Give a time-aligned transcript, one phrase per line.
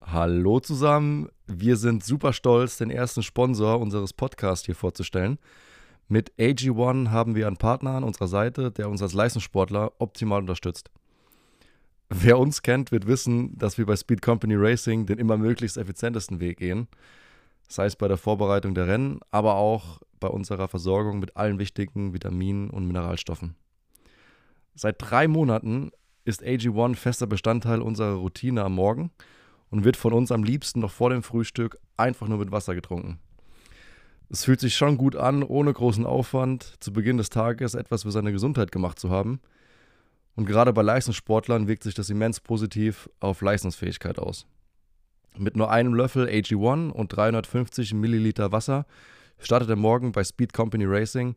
[0.00, 5.38] Hallo zusammen, wir sind super stolz, den ersten Sponsor unseres Podcasts hier vorzustellen.
[6.08, 10.90] Mit AG1 haben wir einen Partner an unserer Seite, der uns als Leistungssportler optimal unterstützt.
[12.08, 16.40] Wer uns kennt, wird wissen, dass wir bei Speed Company Racing den immer möglichst effizientesten
[16.40, 16.88] Weg gehen.
[17.68, 22.14] Sei es bei der Vorbereitung der Rennen, aber auch bei unserer Versorgung mit allen wichtigen
[22.14, 23.56] Vitaminen und Mineralstoffen.
[24.74, 25.90] Seit drei Monaten
[26.24, 29.10] ist AG1 fester Bestandteil unserer Routine am Morgen
[29.70, 33.18] und wird von uns am liebsten noch vor dem Frühstück einfach nur mit Wasser getrunken.
[34.30, 38.12] Es fühlt sich schon gut an, ohne großen Aufwand zu Beginn des Tages etwas für
[38.12, 39.40] seine Gesundheit gemacht zu haben.
[40.36, 44.46] Und gerade bei Leistungssportlern wirkt sich das immens positiv auf Leistungsfähigkeit aus.
[45.36, 48.86] Mit nur einem Löffel AG1 und 350 Milliliter Wasser
[49.38, 51.34] startet der Morgen bei Speed Company Racing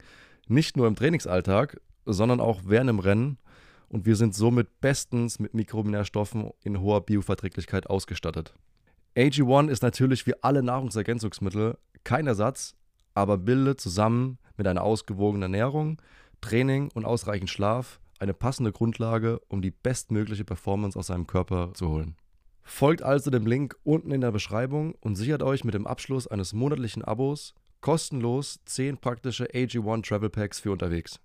[0.48, 3.38] nicht nur im Trainingsalltag, sondern auch während dem Rennen
[3.90, 8.54] und wir sind somit bestens mit Mikronährstoffen in hoher Bioverträglichkeit ausgestattet.
[9.16, 12.76] AG1 ist natürlich wie alle Nahrungsergänzungsmittel kein Ersatz,
[13.14, 16.02] aber bildet zusammen mit einer ausgewogenen Ernährung,
[16.42, 21.90] Training und ausreichend Schlaf eine passende Grundlage, um die bestmögliche Performance aus seinem Körper zu
[21.90, 22.16] holen.
[22.62, 26.54] Folgt also dem Link unten in der Beschreibung und sichert euch mit dem Abschluss eines
[26.54, 27.54] monatlichen Abos
[27.86, 31.20] kostenlos 10 praktische AG1 Travel Packs für unterwegs.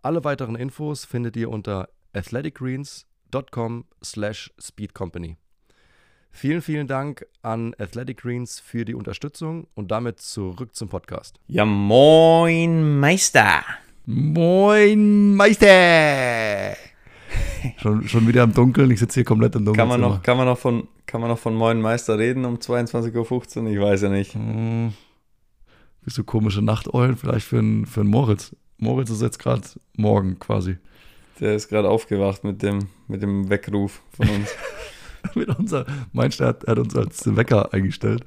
[0.00, 5.36] Alle weiteren Infos findet ihr unter athleticgreens.com slash speedcompany.
[6.30, 11.40] Vielen, vielen Dank an Athletic Greens für die Unterstützung und damit zurück zum Podcast.
[11.46, 13.62] Ja, moin Meister.
[14.06, 16.74] Moin Meister.
[17.76, 19.86] schon, schon wieder im Dunkeln, ich sitze hier komplett im Dunkeln.
[19.86, 22.56] Kann man, noch, kann, man noch von, kann man noch von Moin Meister reden um
[22.56, 23.70] 22.15 Uhr?
[23.70, 24.32] Ich weiß ja nicht.
[24.32, 24.94] Hm.
[26.02, 28.54] Bist du komische Nachteulen vielleicht für einen für Moritz?
[28.78, 29.62] Moritz ist jetzt gerade
[29.96, 30.76] morgen quasi.
[31.40, 34.50] Der ist gerade aufgewacht mit dem, mit dem Weckruf von uns.
[35.34, 38.24] mit unser, meinst du, er hat, uns als Wecker eingestellt?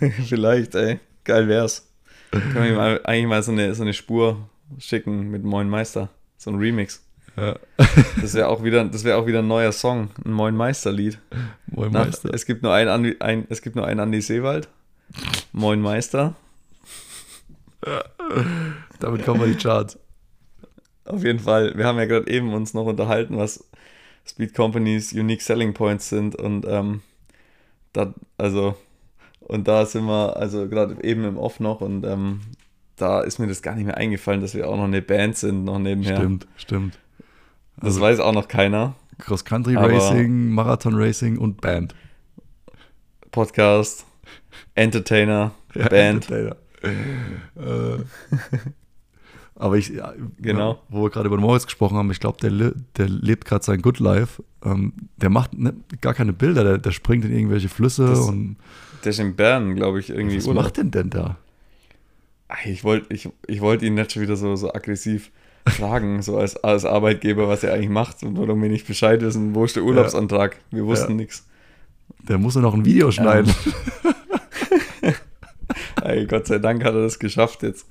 [0.26, 1.00] Vielleicht, ey.
[1.24, 1.88] Geil wär's.
[2.30, 4.48] Können wir ihm eigentlich mal so eine, so eine Spur
[4.78, 6.10] schicken mit Moin Meister.
[6.36, 7.02] So ein Remix.
[7.36, 7.56] Ja.
[8.20, 11.18] Das wäre auch, wieder, wär auch wieder ein neuer Song, ein Moin Meister-Lied.
[11.66, 12.28] Moin Meister.
[12.28, 12.88] Nach, es, gibt nur ein,
[13.20, 14.68] ein, es gibt nur einen Andi Seewald.
[15.52, 16.34] Moin Meister.
[19.00, 19.98] Damit kommen wir die Charts.
[21.04, 21.76] Auf jeden Fall.
[21.76, 23.64] Wir haben ja gerade eben uns noch unterhalten, was
[24.26, 27.02] Speed Companies Unique Selling Points sind und ähm,
[27.92, 28.76] da, also
[29.40, 32.40] und da sind wir, also gerade eben im Off noch und ähm,
[32.96, 35.64] da ist mir das gar nicht mehr eingefallen, dass wir auch noch eine Band sind,
[35.64, 36.16] noch nebenher.
[36.16, 36.98] Stimmt, stimmt.
[37.76, 38.94] Also, das weiß auch noch keiner.
[39.18, 41.94] Cross Country Racing, Marathon Racing und Band.
[43.30, 44.06] Podcast,
[44.74, 46.30] Entertainer, ja, Band.
[46.30, 46.56] Entertainer.
[47.56, 47.98] äh,
[49.58, 49.92] aber ich,
[50.38, 50.80] genau.
[50.90, 54.00] wo wir gerade über Moritz gesprochen haben, ich glaube, der, der lebt gerade sein Good
[54.00, 54.42] Life.
[54.62, 58.56] Ähm, der macht ne, gar keine Bilder, der, der, springt in irgendwelche Flüsse das, und.
[59.04, 60.36] Der ist in Bern, glaube ich, irgendwie.
[60.36, 60.64] Was Urlaub.
[60.64, 61.36] macht denn denn da?
[62.64, 65.30] Ich wollte ich, ich wollt ihn nicht schon wieder so, so aggressiv
[65.66, 69.54] fragen, so als, als Arbeitgeber, was er eigentlich macht und warum wir nicht Bescheid wissen,
[69.54, 70.56] wo ist der Urlaubsantrag?
[70.70, 71.16] Wir wussten ja.
[71.16, 71.46] nichts.
[72.28, 73.52] Der muss nur noch ein Video schneiden.
[74.04, 74.14] Ja.
[76.06, 77.88] Ey, Gott sei Dank hat er das geschafft jetzt.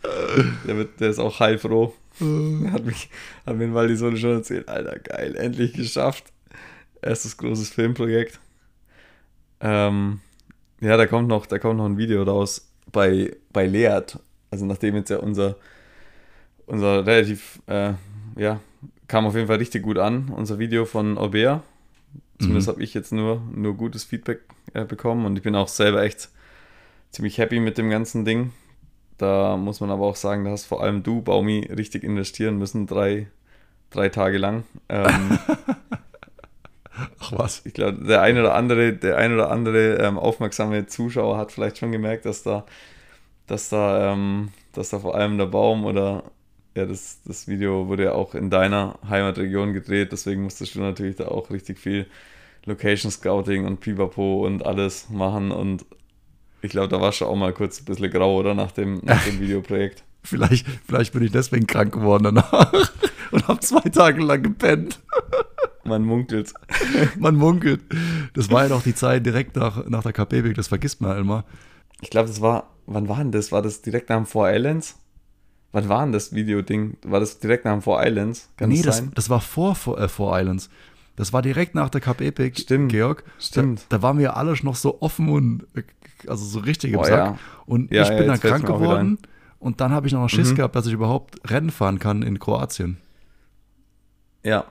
[0.66, 1.94] Der, wird, der ist auch heilfroh.
[2.72, 3.09] Hat, mich,
[3.46, 6.24] hat mir in Sonne schon erzählt, Alter, geil, endlich geschafft.
[7.02, 8.40] Erstes großes Filmprojekt.
[9.59, 10.22] Ähm,
[10.80, 14.18] ja, da kommt, noch, da kommt noch ein Video raus bei, bei Leert.
[14.50, 15.58] Also nachdem jetzt ja unser,
[16.68, 17.96] unser relativ, äh,
[18.38, 18.62] ja,
[19.09, 21.64] kam auf jeden Fall richtig gut an, unser Video von Aubert.
[22.40, 22.72] Zumindest mhm.
[22.72, 24.40] habe ich jetzt nur, nur gutes Feedback
[24.74, 26.30] äh, bekommen und ich bin auch selber echt
[27.16, 28.52] ziemlich happy mit dem ganzen Ding.
[29.18, 32.86] Da muss man aber auch sagen, da hast vor allem du, Baumi, richtig investieren müssen,
[32.86, 33.28] drei,
[33.90, 34.66] drei Tage lang.
[34.90, 35.40] Ähm,
[37.20, 37.66] Ach was.
[37.66, 41.78] Ich glaube, der ein oder andere, der ein oder andere ähm, aufmerksame Zuschauer hat vielleicht
[41.78, 42.66] schon gemerkt, dass da,
[43.47, 46.24] dass da, ähm, dass da vor allem der Baum oder
[46.76, 51.16] ja, das, das Video wurde ja auch in deiner Heimatregion gedreht, deswegen musstest du natürlich
[51.16, 52.06] da auch richtig viel
[52.66, 55.85] Location Scouting und Pipapo und alles machen und
[56.66, 58.53] ich glaube, da war schon auch mal kurz ein bisschen grau, oder?
[58.53, 60.03] Nach dem, nach dem Videoprojekt.
[60.23, 62.73] vielleicht, vielleicht bin ich deswegen krank geworden danach
[63.32, 65.00] und habe zwei Tage lang gepennt.
[65.88, 66.52] Man munkelt.
[67.20, 67.79] man munkelt.
[68.34, 71.46] Das war ja noch die Zeit direkt nach, nach der KP, das vergisst man immer.
[72.02, 73.52] Ich glaube, das war, wann war denn das?
[73.52, 74.97] War das direkt nach dem Four Islands?
[75.72, 76.97] Wann war denn das Videoding?
[77.06, 78.50] War das direkt nach dem Four Islands?
[78.58, 80.70] Kann nee, das, das, das, war vor Four, äh, Four Islands.
[81.16, 83.23] Das war direkt nach der Cup Epic, stimmt, Georg.
[83.40, 83.85] Stimmt.
[83.90, 85.68] Da, da waren wir alle noch so offen und
[86.28, 87.17] also so richtig im Boah, Sack.
[87.17, 87.40] Ja.
[87.66, 89.17] Und ja, ich bin dann krank geworden
[89.59, 90.56] Und dann habe ich noch Schiss Mhm.
[90.56, 92.97] gehabt, dass ich überhaupt Rennen fahren kann in Kroatien.
[94.44, 94.66] Ja.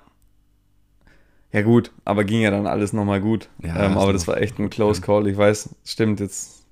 [1.53, 3.49] Ja, gut, aber ging ja dann alles nochmal gut.
[3.63, 5.29] Ja, ähm, aber das war echt ein Close Call.
[5.29, 6.65] Ich weiß, stimmt, jetzt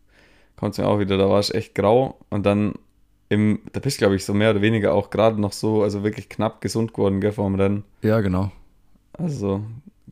[0.57, 2.75] kommt es mir auch wieder, da war ich echt grau und dann
[3.29, 6.03] im, da bist du, glaube ich, so mehr oder weniger auch gerade noch so, also
[6.03, 7.85] wirklich knapp gesund geworden, gell, vor dem Rennen.
[8.03, 8.51] Ja, genau.
[9.15, 9.63] Also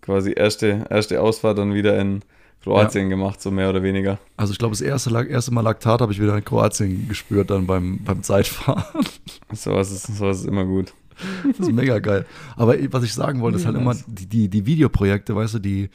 [0.01, 2.23] quasi erste, erste Ausfahrt dann wieder in
[2.63, 4.19] Kroatien gemacht, so mehr oder weniger.
[4.37, 7.67] Also ich glaube, das erste, erste Mal Laktat habe ich wieder in Kroatien gespürt, dann
[7.67, 8.85] beim, beim Zeitfahren.
[9.53, 10.93] Sowas ist, sowas ist immer gut.
[11.49, 12.25] Das ist mega geil.
[12.57, 15.59] Aber was ich sagen wollte, ist halt Ja, immer die, die, die Videoprojekte, weißt du,
[15.59, 15.91] die,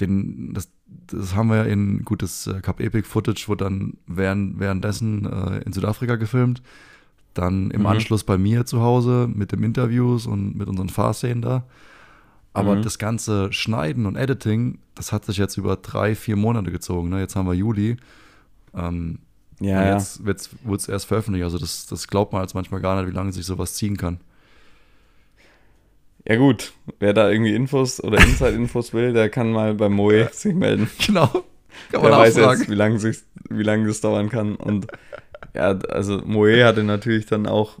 [0.00, 0.68] den, das,
[1.06, 5.58] das haben wir ja in gutes äh, Cup Epic Footage, wurde dann während, währenddessen äh,
[5.64, 6.62] in Südafrika gefilmt.
[7.34, 7.86] Dann im Mhm.
[7.86, 11.64] Anschluss bei mir zu Hause mit den Interviews und mit unseren Fahrszenen da.
[12.54, 12.82] Aber Mhm.
[12.82, 17.08] das ganze Schneiden und Editing, das hat sich jetzt über drei, vier Monate gezogen.
[17.10, 17.20] Ne?
[17.20, 17.96] Jetzt haben wir Juli.
[18.74, 19.20] Ähm,
[19.60, 19.94] Ja, und ja.
[19.94, 20.40] jetzt wird
[20.80, 21.44] es erst veröffentlicht.
[21.44, 24.20] Also das, das glaubt man als manchmal gar nicht, wie lange sich sowas ziehen kann.
[26.26, 26.72] Ja, gut.
[26.98, 30.88] Wer da irgendwie Infos oder Inside-Infos will, der kann mal bei Moe sich melden.
[31.06, 31.26] Genau.
[31.92, 32.60] Kann Der man weiß nachfragen.
[32.60, 33.14] jetzt, wie lange
[33.50, 34.56] wie lange das dauern kann.
[34.56, 34.88] Und
[35.54, 37.78] ja, also Moe hatte natürlich dann auch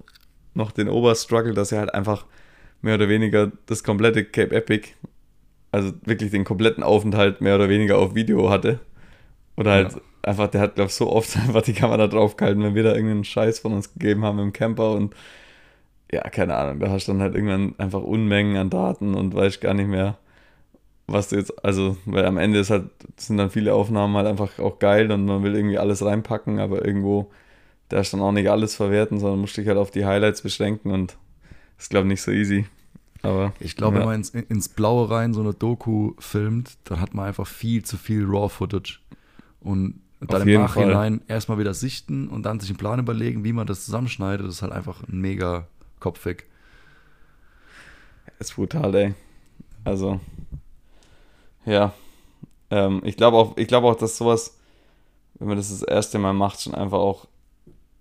[0.54, 2.24] noch den Oberstruggle, dass er halt einfach
[2.82, 4.90] mehr oder weniger das komplette Cape Epic,
[5.72, 8.80] also wirklich den kompletten Aufenthalt mehr oder weniger auf Video hatte.
[9.56, 10.00] Oder halt Ja.
[10.22, 13.24] einfach, der hat, glaube ich, so oft einfach die Kamera draufgehalten, wenn wir da irgendeinen
[13.24, 15.14] Scheiß von uns gegeben haben im Camper und
[16.12, 19.60] ja, keine Ahnung, da hast du dann halt irgendwann einfach Unmengen an Daten und weißt
[19.60, 20.16] gar nicht mehr,
[21.06, 22.86] was du jetzt, also, weil am Ende ist halt,
[23.16, 26.84] sind dann viele Aufnahmen halt einfach auch geil und man will irgendwie alles reinpacken, aber
[26.86, 27.30] irgendwo
[27.90, 30.92] darfst du dann auch nicht alles verwerten, sondern musst dich halt auf die Highlights beschränken
[30.92, 31.16] und
[31.78, 32.66] ist, glaube ich, nicht so easy.
[33.22, 34.00] Aber Ich glaube, ja.
[34.00, 37.84] wenn man ins, ins Blaue rein so eine Doku filmt, dann hat man einfach viel
[37.84, 39.00] zu viel Raw-Footage.
[39.60, 43.52] Und dann Auf im Nachhinein erstmal wieder sichten und dann sich einen Plan überlegen, wie
[43.52, 45.66] man das zusammenschneidet, das ist halt einfach mega
[46.00, 46.46] kopfig.
[48.38, 49.14] ist brutal, ey.
[49.84, 50.20] Also,
[51.64, 51.92] ja.
[52.70, 54.58] Ähm, ich glaube auch, ich glaube auch, dass sowas,
[55.34, 57.26] wenn man das das erste Mal macht, schon einfach auch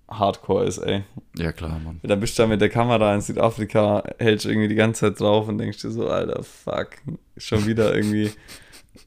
[0.09, 1.04] Hardcore ist, ey.
[1.38, 2.00] Ja, klar, Mann.
[2.04, 5.48] Da bist du da mit der Kamera in Südafrika, hältst irgendwie die ganze Zeit drauf
[5.48, 6.89] und denkst dir so, Alter, fuck,
[7.36, 8.31] schon wieder irgendwie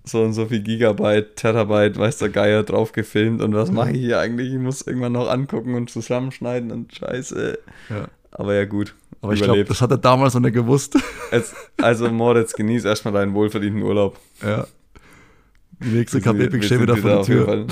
[0.05, 3.99] so und so viel Gigabyte, Terabyte, weiß der Geier drauf gefilmt und was mache ich
[3.99, 4.53] hier eigentlich?
[4.53, 7.59] Ich muss irgendwann noch angucken und zusammenschneiden und scheiße.
[7.89, 8.09] Ja.
[8.33, 8.95] Aber ja, gut.
[9.23, 10.97] Aber ich glaube, das hat er damals noch nicht gewusst.
[11.31, 14.19] Es, also Moritz, genieß erstmal deinen wohlverdienten Urlaub.
[14.43, 14.67] ja.
[15.83, 17.67] Die nächste sind- Epic steht wieder vor der Tür.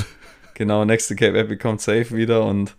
[0.55, 2.75] Genau, nächste Cape Epic kommt safe wieder und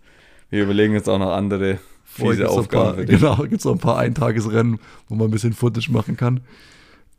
[0.50, 3.78] wir überlegen jetzt auch noch andere fiese ein Aufgaben paar, genau, gibt es noch ein
[3.78, 6.40] paar Eintagesrennen, wo man ein bisschen Footage machen kann.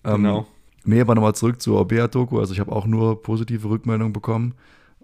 [0.03, 0.47] Ähm, Genau.
[0.83, 2.39] Nee, aber nochmal zurück zur Orbea-Doku.
[2.39, 4.55] Also ich habe auch nur positive Rückmeldungen bekommen.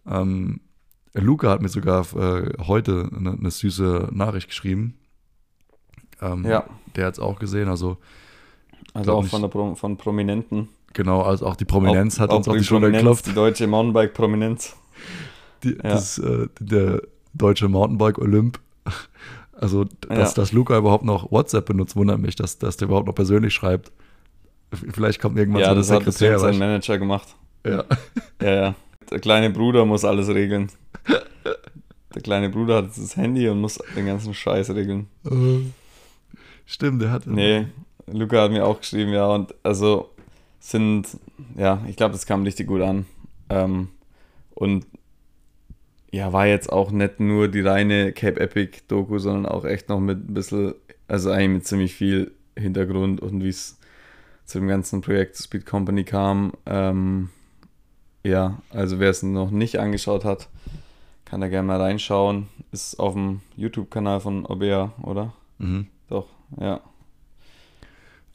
[0.09, 0.59] Ähm,
[1.13, 4.95] Luca hat mir sogar äh, heute eine, eine süße Nachricht geschrieben.
[6.21, 6.65] Ähm, Ja.
[6.95, 7.68] Der hat es auch gesehen.
[7.69, 7.97] Also
[8.94, 9.30] Also auch nicht.
[9.30, 10.69] von, der Pro von Prominenten.
[10.94, 13.27] genau, also auch die Prominenz Auch- hat uns auch auf die die Schulter geklopft.
[13.27, 14.75] Die deutsche Mountainbike-Prominenz.
[15.63, 15.75] Die, Ja.
[15.83, 17.03] das, äh, der
[17.38, 18.60] deutsche Mountainbike-Olymp.
[19.60, 20.34] Also, dass, Ja.
[20.36, 23.92] dass Luca überhaupt noch WhatsApp benutzt, wundert mich, dass, dass der überhaupt noch persönlich schreibt.
[24.94, 26.34] Vielleicht kommt irgendwann Ja, so das hat Sekretär.
[26.34, 27.36] bestimmt sein weißt Manager gemacht.
[27.66, 27.84] ja.
[28.39, 28.75] Ja, ja.
[29.10, 30.69] Der kleine Bruder muss alles regeln.
[32.13, 35.07] Der kleine Bruder hat das Handy und muss den ganzen Scheiß regeln.
[35.25, 35.62] Äh,
[36.68, 37.26] Stimmt, der hat.
[37.26, 37.66] Nee,
[38.06, 40.09] Luca hat mir auch geschrieben, ja, und also
[40.59, 41.07] sind,
[41.56, 43.06] ja, ich glaube, das kam richtig gut an.
[43.50, 43.90] Ähm,
[44.54, 44.85] und
[46.11, 49.99] ja, war jetzt auch nicht nur die reine Cape Epic Doku, sondern auch echt noch
[49.99, 50.73] mit ein bisschen,
[51.07, 53.78] also eigentlich mit ziemlich viel Hintergrund und wie es
[54.45, 56.54] zu dem ganzen Projekt Speed Company kam.
[56.66, 57.30] Ähm,
[58.23, 60.49] ja, also wer es noch nicht angeschaut hat,
[61.26, 62.47] kann da gerne mal reinschauen.
[62.71, 65.33] Ist auf dem YouTube-Kanal von Obea, oder?
[65.57, 65.87] Mhm.
[66.09, 66.28] Doch,
[66.59, 66.80] ja.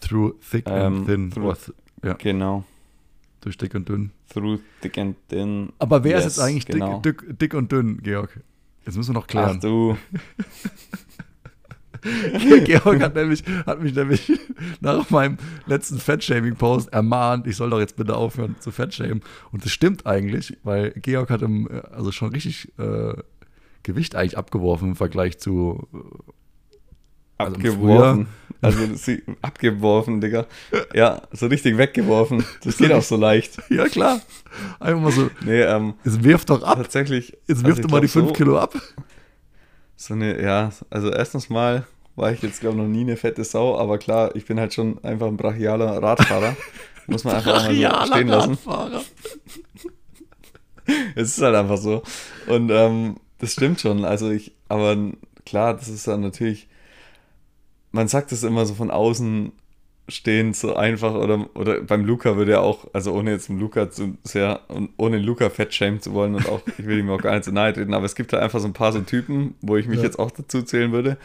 [0.01, 1.31] Through thick and Ähm, thin.
[1.33, 1.75] through- th
[2.05, 2.65] ja, Genau.
[3.43, 4.11] Durch dick und dünn.
[4.33, 5.73] Through thick and thin.
[5.79, 7.01] Aber wer ist Yes, jetzt eigentlich genau.
[7.01, 8.41] dick, dick, dick und dünn, Georg?
[8.87, 9.61] Jetzt müssen wir noch Ach klären.
[9.61, 9.97] du,
[12.65, 14.33] Georg hat, nämlich, hat mich nämlich
[14.81, 19.23] nach meinem letzten Fettshaming-Post ermahnt, ich soll doch jetzt bitte aufhören zu Fettshamen.
[19.53, 23.15] Und das stimmt eigentlich, weil Georg hat im, äh, also schon richtig äh,
[23.85, 25.87] Gewicht eigentlich abgeworfen im Vergleich zu.
[27.45, 28.27] Also abgeworfen.
[28.61, 30.47] Also sie, abgeworfen, Digga.
[30.95, 32.45] Ja, so richtig weggeworfen.
[32.63, 33.61] Das geht auch so leicht.
[33.71, 34.21] Ja, klar.
[34.79, 36.77] Einfach mal so, Nee, ähm, jetzt wirf doch ab.
[36.77, 37.37] tatsächlich.
[37.49, 38.75] Jetzt also wirf ich doch mal die glaub, 5 Kilo ab.
[39.97, 43.43] So eine, ja, also erstens mal war ich jetzt, glaube ich, noch nie eine fette
[43.43, 46.57] Sau, aber klar, ich bin halt schon einfach ein brachialer Radfahrer.
[47.07, 48.59] Muss man einfach mal so stehen lassen.
[48.65, 49.03] Radfahrer.
[51.15, 52.03] Es ist halt einfach so.
[52.49, 54.05] Und ähm, das stimmt schon.
[54.05, 54.97] Also ich, aber
[55.47, 56.69] klar, das ist dann natürlich,
[57.93, 59.53] man sagt es immer so von außen
[60.09, 63.91] stehend so einfach oder, oder beim Luca würde er auch, also ohne jetzt dem Luca
[63.91, 67.21] zu sehr und ohne Luca fett schämen zu wollen und auch, ich will ihm auch
[67.21, 69.55] gar nicht so nahe treten, aber es gibt halt einfach so ein paar so Typen,
[69.61, 70.05] wo ich mich ja.
[70.05, 71.19] jetzt auch dazu zählen würde.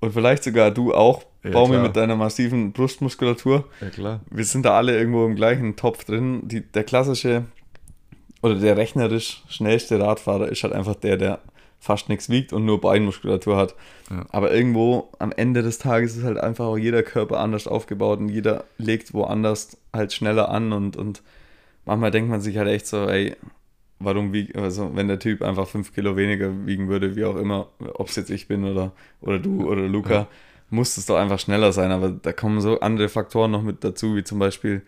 [0.00, 3.64] Und vielleicht sogar du auch, ja, Baumi mit deiner massiven Brustmuskulatur.
[3.80, 4.20] Ja, klar.
[4.30, 6.42] Wir sind da alle irgendwo im gleichen Topf drin.
[6.46, 7.44] Die, der klassische
[8.42, 11.40] oder der rechnerisch schnellste Radfahrer ist halt einfach der, der
[11.84, 13.74] fast nichts wiegt und nur Beinmuskulatur hat.
[14.10, 14.24] Ja.
[14.30, 18.30] Aber irgendwo am Ende des Tages ist halt einfach auch jeder Körper anders aufgebaut und
[18.30, 21.22] jeder legt woanders halt schneller an und, und
[21.84, 23.36] manchmal denkt man sich halt echt so, ey,
[23.98, 27.68] warum wiegt, also wenn der Typ einfach fünf Kilo weniger wiegen würde, wie auch immer,
[27.96, 30.26] ob es jetzt ich bin oder, oder du oder Luca, ja.
[30.70, 31.92] muss es doch einfach schneller sein.
[31.92, 34.80] Aber da kommen so andere Faktoren noch mit dazu, wie zum Beispiel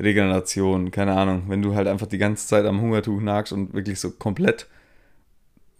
[0.00, 4.00] Regeneration, keine Ahnung, wenn du halt einfach die ganze Zeit am Hungertuch nagst und wirklich
[4.00, 4.66] so komplett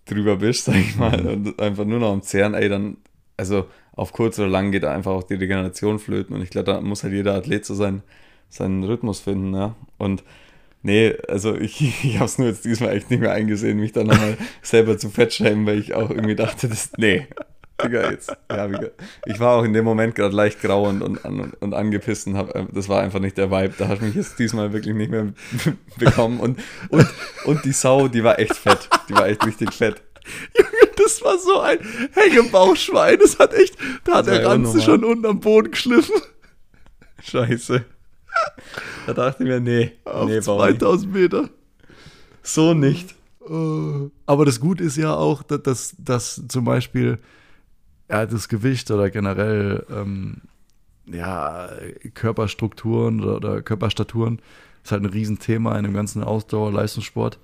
[0.06, 1.28] drüber bist, sag ich mal, mhm.
[1.28, 2.96] und einfach nur noch am Zehren, ey, dann,
[3.36, 6.80] also auf kurz oder lang geht einfach auch die Regeneration flöten und ich glaube, da
[6.80, 8.02] muss halt jeder Athlet so sein,
[8.48, 9.76] seinen Rhythmus finden, ja.
[9.98, 10.24] Und
[10.82, 14.06] nee, also ich, ich habe es nur jetzt diesmal echt nicht mehr eingesehen, mich dann
[14.06, 17.26] nochmal selber zu fettschämen, weil ich auch irgendwie dachte, das, nee,
[17.82, 18.32] Digga, jetzt.
[18.50, 18.68] Ja,
[19.26, 21.18] ich war auch in dem Moment gerade leicht grau und, und,
[21.60, 23.74] und angepisst und hab, äh, das war einfach nicht der Vibe.
[23.78, 25.32] Da hat mich jetzt diesmal wirklich nicht mehr
[25.98, 26.40] bekommen.
[26.40, 26.58] Und,
[26.88, 27.06] und,
[27.44, 28.88] und die Sau, die war echt fett.
[29.08, 30.02] Die war echt richtig fett.
[30.56, 31.78] Junge, das war so ein
[32.12, 33.18] Hängebauchschwein.
[33.20, 36.20] Das hat echt, da hat der Ranze schon unten am Boden geschliffen.
[37.22, 37.84] Scheiße.
[39.06, 41.50] Da dachte ich mir, nee, Auf nee, 2000 Meter.
[42.42, 43.14] So nicht.
[43.48, 47.18] Äh, aber das Gute ist ja auch, dass, dass zum Beispiel
[48.10, 50.42] ja, das Gewicht oder generell ähm,
[51.06, 51.68] ja,
[52.14, 54.40] Körperstrukturen oder, oder, Körperstaturen
[54.82, 57.38] ist halt ein Riesenthema in dem ganzen Ausdauer-Leistungssport.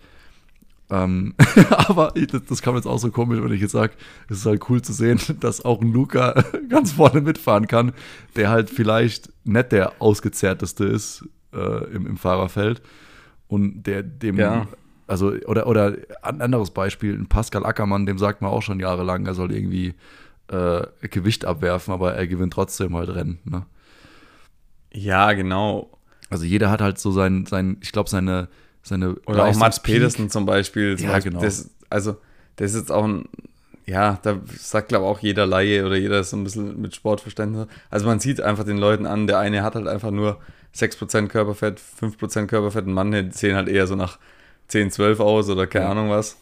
[0.89, 1.35] Ähm,
[1.71, 3.95] aber das, das kam jetzt auch so komisch, wenn ich jetzt sage,
[4.29, 6.33] es ist halt cool zu sehen, dass auch ein Luca
[6.69, 7.93] ganz vorne mitfahren kann,
[8.35, 12.83] der halt vielleicht nicht der ausgezehrteste ist äh, im, im Fahrerfeld
[13.49, 14.67] und der dem ja.
[15.07, 19.27] also oder oder ein anderes Beispiel, ein Pascal Ackermann, dem sagt man auch schon jahrelang,
[19.27, 19.95] er soll irgendwie
[20.49, 23.39] äh, Gewicht abwerfen, aber er gewinnt trotzdem halt Rennen.
[23.45, 23.67] Ne?
[24.93, 25.91] Ja, genau.
[26.31, 28.49] Also jeder hat halt so sein, sein ich glaube, seine,
[28.83, 29.17] seine.
[29.27, 30.97] Oder auch Mats Pedersen zum Beispiel.
[30.97, 31.45] Zum ja, Beispiel, genau.
[31.45, 32.17] Das, also,
[32.57, 33.29] das ist jetzt auch ein,
[33.87, 36.95] ja, da sagt, glaube ich, auch jeder Laie oder jeder ist so ein bisschen mit
[36.95, 37.69] Sportverständnis.
[37.91, 40.41] Also man sieht einfach den Leuten an, der eine hat halt einfach nur
[40.75, 44.19] 6% Körperfett, 5% Körperfett und manche sehen halt eher so nach
[44.69, 45.91] 10, 12 aus oder keine ja.
[45.93, 46.37] Ahnung was.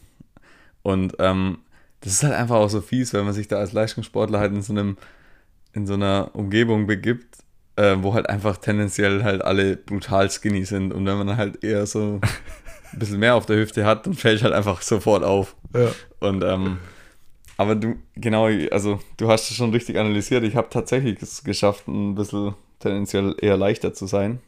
[0.82, 1.58] Und ähm,
[2.04, 4.60] das ist halt einfach auch so fies, wenn man sich da als Leistungssportler halt in
[4.60, 4.98] so einem,
[5.72, 7.38] in so einer Umgebung begibt,
[7.76, 10.92] äh, wo halt einfach tendenziell halt alle brutal skinny sind.
[10.92, 12.20] Und wenn man halt eher so
[12.92, 15.56] ein bisschen mehr auf der Hüfte hat, dann fällt halt einfach sofort auf.
[15.74, 15.90] Ja.
[16.20, 16.76] Und ähm,
[17.56, 20.44] aber du, genau, also du hast es schon richtig analysiert.
[20.44, 24.40] Ich habe tatsächlich es geschafft, ein bisschen tendenziell eher leichter zu sein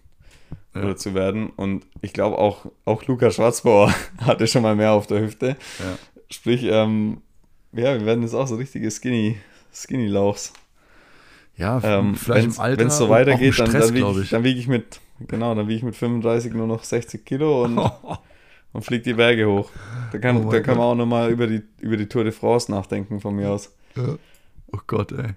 [0.74, 0.82] ja.
[0.82, 1.48] oder zu werden.
[1.56, 5.56] Und ich glaube auch, auch Luca Schwarzbauer hatte schon mal mehr auf der Hüfte.
[5.78, 5.98] Ja.
[6.28, 7.22] Sprich, ähm,
[7.72, 9.36] ja, wir werden jetzt auch so richtige Skinny,
[9.72, 10.52] Skinny Lauchs.
[11.56, 12.80] Ja, ähm, vielleicht im Alter.
[12.80, 15.82] Wenn es so weitergeht, dann, dann wiege ich, wieg ich mit, genau, dann wiege ich
[15.82, 17.78] mit 35 nur noch 60 Kilo und,
[18.72, 19.70] und fliege die Berge hoch.
[20.12, 22.70] Da kann, oh da kann man auch nochmal über die, über die Tour de France
[22.70, 23.74] nachdenken von mir aus.
[23.96, 25.30] Oh Gott, ey.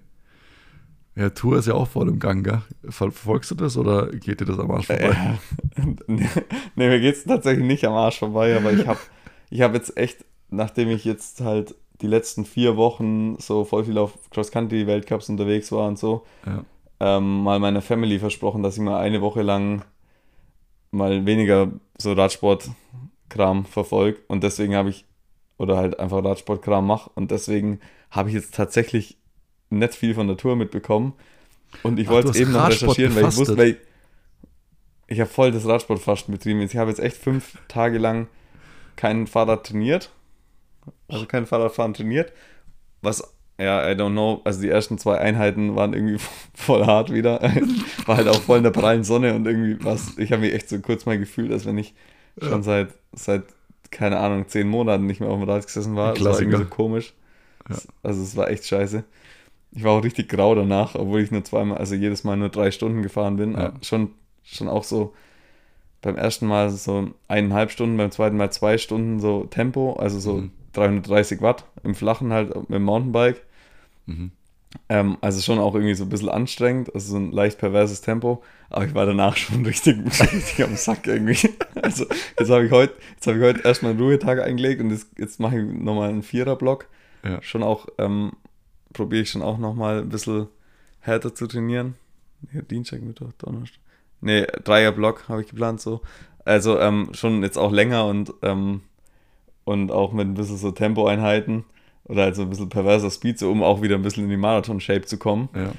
[1.15, 2.61] Ja, Tour ist ja auch voll im Gang, gell?
[2.87, 5.15] Verfolgst du das oder geht dir das am Arsch vorbei?
[5.75, 6.27] Äh, nee,
[6.75, 8.99] mir geht es tatsächlich nicht am Arsch vorbei, aber ich habe
[9.49, 13.97] ich hab jetzt echt, nachdem ich jetzt halt die letzten vier Wochen so voll viel
[13.97, 16.63] auf Cross-Country-Weltcups unterwegs war und so, ja.
[16.99, 19.83] ähm, mal meiner Family versprochen, dass ich mal eine Woche lang
[20.91, 25.05] mal weniger so Radsport-Kram verfolge und deswegen habe ich,
[25.57, 27.79] oder halt einfach Radsport-Kram mache und deswegen
[28.11, 29.17] habe ich jetzt tatsächlich
[29.69, 31.13] nicht viel von der Tour mitbekommen.
[31.83, 33.77] Und ich wollte es eben noch recherchieren, weil ich wusste, weil ich,
[35.07, 36.61] ich habe voll das Radsportfasten betrieben.
[36.61, 38.27] Ich habe jetzt echt fünf Tage lang
[38.95, 40.09] kein Fahrrad trainiert
[41.07, 42.31] also kein Fahrradfahren trainiert.
[43.01, 46.17] Was, ja, I don't know, also die ersten zwei Einheiten waren irgendwie
[46.53, 47.41] voll hart wieder.
[48.05, 50.69] War halt auch voll in der prallen Sonne und irgendwie was, ich habe mich echt
[50.69, 51.93] so kurz mal gefühlt, als wenn ich
[52.41, 53.43] schon seit, seit,
[53.91, 56.13] keine Ahnung, zehn Monaten nicht mehr auf dem Rad gesessen war.
[56.13, 57.13] Das war irgendwie so komisch.
[57.69, 57.77] Ja.
[58.03, 59.03] Also es war echt scheiße.
[59.71, 62.71] Ich war auch richtig grau danach, obwohl ich nur zweimal, also jedes Mal nur drei
[62.71, 63.53] Stunden gefahren bin.
[63.53, 63.73] Ja.
[63.81, 64.11] Schon,
[64.43, 65.13] schon auch so
[66.01, 70.37] beim ersten Mal so eineinhalb Stunden, beim zweiten Mal zwei Stunden so Tempo, also so
[70.37, 70.51] mhm.
[70.73, 73.41] 330 Watt im Flachen halt mit dem Mountainbike.
[74.05, 74.31] Mhm.
[74.87, 78.43] Ähm, also schon auch irgendwie so ein bisschen anstrengend, also so ein leicht perverses Tempo,
[78.69, 81.49] aber ich war danach schon richtig, richtig am Sack irgendwie.
[81.81, 82.05] Also
[82.37, 85.39] jetzt habe ich heute, jetzt habe ich heute erstmal einen Ruhetag eingelegt und jetzt, jetzt
[85.39, 86.87] mache ich nochmal einen Vierer-Block
[87.23, 87.41] Ja.
[87.41, 88.33] Schon auch, ähm,
[88.91, 90.47] probiere ich schon auch nochmal ein bisschen
[90.99, 91.95] härter zu trainieren.
[92.41, 93.79] Nee, Dienstag, Mittwoch, Donnerstag.
[94.21, 96.01] Nee, Dreierblock habe ich geplant so.
[96.43, 98.81] Also ähm, schon jetzt auch länger und, ähm,
[99.69, 101.63] und auch mit ein bisschen so Tempoeinheiten
[102.05, 105.05] oder also ein bisschen perverser Speed, so um auch wieder ein bisschen in die Marathon-Shape
[105.05, 105.47] zu kommen.
[105.55, 105.71] Ja.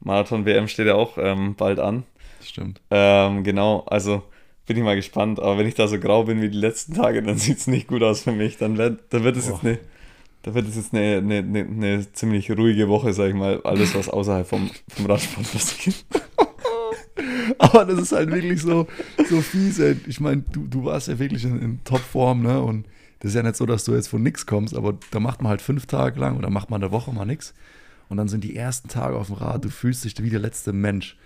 [0.00, 2.04] Marathon-WM steht ja auch ähm, bald an.
[2.42, 2.80] Stimmt.
[2.90, 4.22] Ähm, genau, also
[4.66, 5.40] bin ich mal gespannt.
[5.40, 7.86] Aber wenn ich da so grau bin wie die letzten Tage, dann sieht es nicht
[7.86, 8.56] gut aus für mich.
[8.56, 9.78] Dann wird, dann wird es jetzt eine,
[10.42, 13.60] da wird es jetzt eine, eine, eine, eine, ziemlich ruhige Woche, sag ich mal.
[13.64, 16.04] Alles, was außerhalb vom, vom Radsport passiert.
[17.58, 18.86] Aber das ist halt wirklich so,
[19.28, 19.96] so fies, ey.
[20.06, 22.60] Ich meine, du, du warst ja wirklich in, in Topform, ne?
[22.60, 22.86] Und
[23.24, 25.48] das ist ja nicht so, dass du jetzt von nichts kommst, aber da macht man
[25.48, 27.54] halt fünf Tage lang oder macht man eine Woche mal nichts.
[28.10, 30.74] Und dann sind die ersten Tage auf dem Rad, du fühlst dich wie der letzte
[30.74, 31.16] Mensch.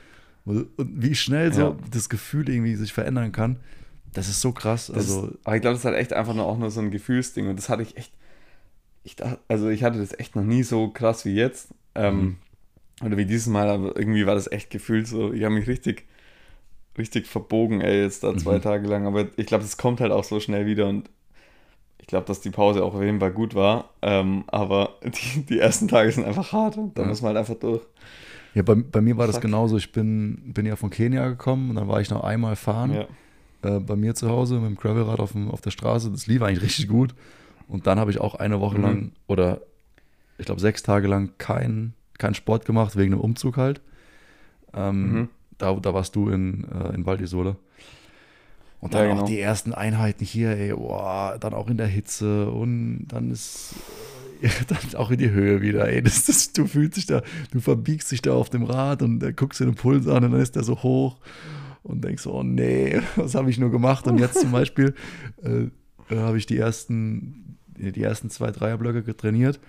[0.44, 1.76] Und wie schnell so ja.
[1.90, 3.56] das Gefühl irgendwie sich verändern kann,
[4.14, 4.92] das ist so krass.
[4.92, 7.48] Also, aber ich glaube, das ist halt echt einfach nur auch nur so ein Gefühlsding.
[7.48, 8.12] Und das hatte ich echt,
[9.02, 11.74] ich dachte, also ich hatte das echt noch nie so krass wie jetzt.
[11.96, 12.36] Ähm, mhm.
[13.06, 16.06] Oder wie dieses Mal, aber irgendwie war das echt gefühlt so, ich habe mich richtig,
[16.96, 18.62] richtig verbogen, ey, jetzt da zwei mhm.
[18.62, 19.04] Tage lang.
[19.04, 21.10] Aber ich glaube, das kommt halt auch so schnell wieder und
[22.08, 23.90] glaube, dass die Pause auch auf jeden Fall gut war.
[24.02, 27.08] Ähm, aber die, die ersten Tage sind einfach hart und da ja.
[27.08, 27.82] muss man halt einfach durch.
[28.54, 29.34] Ja, bei, bei mir war Fuck.
[29.34, 29.76] das genauso.
[29.76, 32.92] Ich bin, bin ja von Kenia gekommen und dann war ich noch einmal fahren
[33.62, 33.76] ja.
[33.76, 36.10] äh, bei mir zu Hause mit dem Gravelrad auf, dem, auf der Straße.
[36.10, 37.14] Das lief eigentlich richtig gut.
[37.68, 38.84] Und dann habe ich auch eine Woche mhm.
[38.84, 39.60] lang oder
[40.38, 43.80] ich glaube sechs Tage lang keinen kein Sport gemacht, wegen dem Umzug halt.
[44.74, 45.28] Ähm, mhm.
[45.56, 47.18] da, da warst du in, äh, in Val
[48.80, 49.22] Und dann ja, genau.
[49.22, 53.74] auch die ersten Einheiten hier, ey, boah, dann auch in der Hitze und dann ist
[54.68, 56.02] dann auch in die Höhe wieder, ey.
[56.02, 59.32] Das, das, du fühlst dich da, du verbiegst dich da auf dem Rad und da
[59.32, 61.18] guckst du den Puls an und dann ist der so hoch
[61.82, 64.06] und denkst so, oh nee, was habe ich nur gemacht?
[64.06, 64.94] Und jetzt zum Beispiel
[65.42, 65.68] äh,
[66.14, 69.60] äh, habe ich die ersten, die ersten zwei Dreierblöcke trainiert.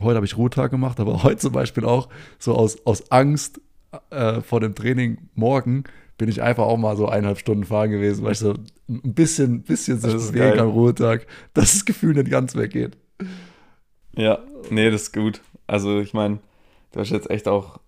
[0.00, 3.60] Heute habe ich Ruhetag gemacht, aber heute zum Beispiel auch so aus, aus Angst
[4.10, 5.84] äh, vor dem Training morgen
[6.22, 8.54] bin ich einfach auch mal so eineinhalb Stunden fahren gewesen, weil ich so
[8.88, 12.96] ein bisschen, bisschen sich bewegen am Ruhetag, dass das Gefühl nicht ganz weggeht.
[14.14, 14.38] Ja,
[14.70, 15.40] nee, das ist gut.
[15.66, 16.38] Also ich meine,
[16.92, 17.80] du hast jetzt echt auch,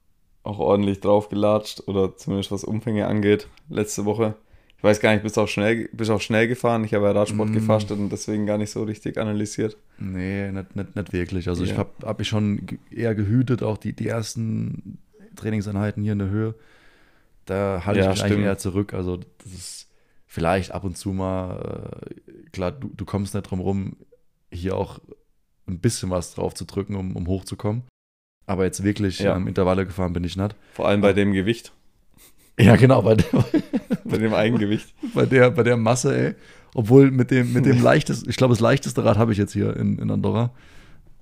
[0.43, 4.35] auch ordentlich draufgelatscht oder zumindest was Umfänge angeht, letzte Woche.
[4.79, 6.83] Ich weiß gar nicht, bist du auch schnell, bist auch schnell gefahren?
[6.83, 7.55] Ich habe ja Radsport mm.
[7.55, 9.77] gefastet und deswegen gar nicht so richtig analysiert.
[10.01, 11.49] Nee, nicht, nicht, nicht wirklich.
[11.49, 11.71] Also ja.
[11.71, 14.99] ich habe hab mich schon eher gehütet, auch die, die ersten
[15.37, 16.57] Trainingseinheiten hier in der Höhe.
[17.45, 18.33] Da halte ja, ich mich stimmt.
[18.33, 18.95] eigentlich eher zurück.
[18.95, 19.91] Also das ist
[20.27, 23.97] vielleicht ab und zu mal, äh, klar, du, du kommst nicht drum rum,
[24.51, 25.01] hier auch
[25.67, 27.85] ein bisschen was drauf zu drücken, um, um hochzukommen.
[28.47, 29.37] Aber jetzt wirklich ja.
[29.37, 30.55] ähm, Intervalle gefahren bin ich nicht.
[30.73, 31.73] Vor allem bei dem Gewicht.
[32.59, 33.27] Ja, genau, bei, der,
[34.05, 34.95] bei dem Eigengewicht.
[35.15, 36.35] Bei der, bei der Masse, ey.
[36.75, 39.77] Obwohl mit dem, mit dem leichteste, ich glaube, das leichteste Rad habe ich jetzt hier
[39.77, 40.53] in, in Andorra.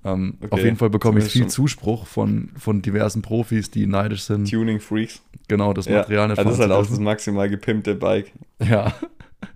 [0.05, 0.51] Ähm, okay.
[0.51, 4.49] Auf jeden Fall bekomme ich viel Zuspruch von, von diversen Profis, die neidisch sind.
[4.49, 5.21] Tuning Freaks.
[5.47, 8.31] Genau, das Material ja, Das ist halt auch das maximal gepimpte Bike.
[8.59, 8.93] Ja,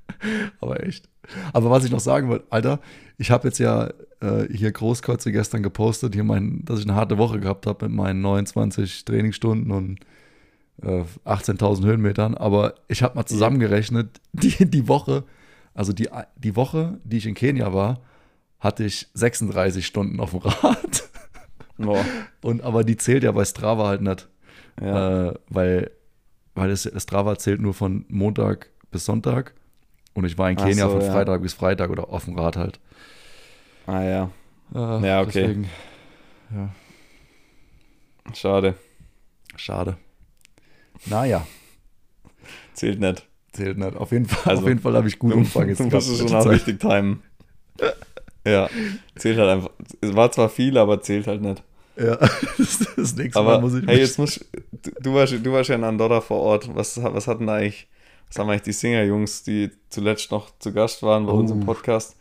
[0.62, 1.10] aber echt.
[1.54, 2.80] Aber was ich noch sagen wollte, Alter,
[3.18, 3.90] ich habe jetzt ja
[4.22, 7.96] äh, hier Großkreuze gestern gepostet, hier mein, dass ich eine harte Woche gehabt habe mit
[7.96, 10.00] meinen 29 Trainingsstunden und
[10.82, 12.36] äh, 18.000 Höhenmetern.
[12.36, 15.24] Aber ich habe mal zusammengerechnet, die, die Woche,
[15.74, 18.00] also die, die Woche, die ich in Kenia war,
[18.60, 21.10] hatte ich 36 Stunden auf dem Rad.
[21.78, 22.04] Boah.
[22.41, 24.28] Und aber die zählt ja bei Strava halt nicht.
[24.82, 25.30] Ja.
[25.30, 25.91] Äh, weil
[26.56, 29.54] weil das, Strava zählt nur von Montag bis Sonntag.
[30.15, 31.38] Und ich war in Kenia so, von Freitag ja.
[31.38, 32.80] bis Freitag oder auf dem Rad halt.
[33.86, 34.32] Ah ja.
[34.74, 35.32] Ach, ja, okay.
[35.34, 35.70] Deswegen,
[36.52, 36.70] ja.
[38.34, 38.74] Schade.
[39.56, 39.98] Schade.
[41.06, 41.46] Naja.
[42.74, 43.28] Zählt nicht.
[43.54, 43.96] Zählt nicht.
[43.96, 45.80] Auf jeden Fall, also, Fall habe ich gut Umfang jetzt.
[45.80, 47.22] Du musst es schon auch richtig timen.
[48.50, 48.70] Ja.
[49.16, 49.72] Zählt halt einfach.
[50.02, 51.64] Es war zwar viel, aber zählt halt nicht.
[51.98, 52.16] Ja,
[52.58, 55.70] das, das nächste aber, Mal muss ich Hey, jetzt musst du, du warst, du warst
[55.70, 56.74] ja in Andorra vor Ort.
[56.76, 57.88] Was, was hatten eigentlich
[58.30, 61.38] was haben eigentlich die Singer-Jungs, die zuletzt noch zu Gast waren bei oh.
[61.38, 62.18] unserem Podcast,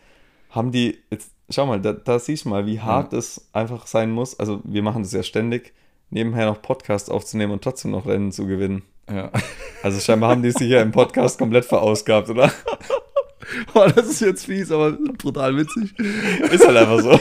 [0.51, 3.19] haben die, jetzt schau mal, da, da siehst du mal, wie hart ja.
[3.19, 4.39] es einfach sein muss.
[4.39, 5.73] Also wir machen das ja ständig,
[6.11, 8.83] nebenher noch Podcasts aufzunehmen und trotzdem noch Rennen zu gewinnen.
[9.11, 9.31] Ja.
[9.83, 12.53] Also scheinbar haben die sich ja im Podcast komplett verausgabt, oder?
[13.73, 15.95] Boah, das ist jetzt fies, aber brutal witzig.
[15.99, 17.21] Ist halt einfach so.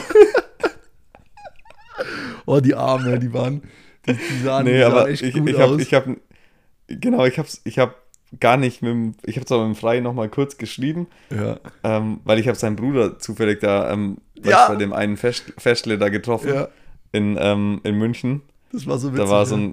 [2.46, 3.62] oh, die Arme, die waren,
[4.06, 5.80] die, die sahen, nee, die sahen aber echt ich, gut ich hab, aus.
[5.80, 6.16] Ich habe,
[6.88, 7.94] genau, ich habe, ich habe
[8.40, 11.58] gar nicht mit dem, ich habe zwar mit dem Frei nochmal kurz geschrieben, ja.
[11.84, 14.68] ähm, weil ich habe seinen Bruder zufällig da ähm, ja.
[14.68, 16.68] bei dem einen Fest, Festle da getroffen ja.
[17.12, 18.42] in, ähm, in München.
[18.72, 19.24] Das war so witzig.
[19.24, 19.72] Da war so, ein,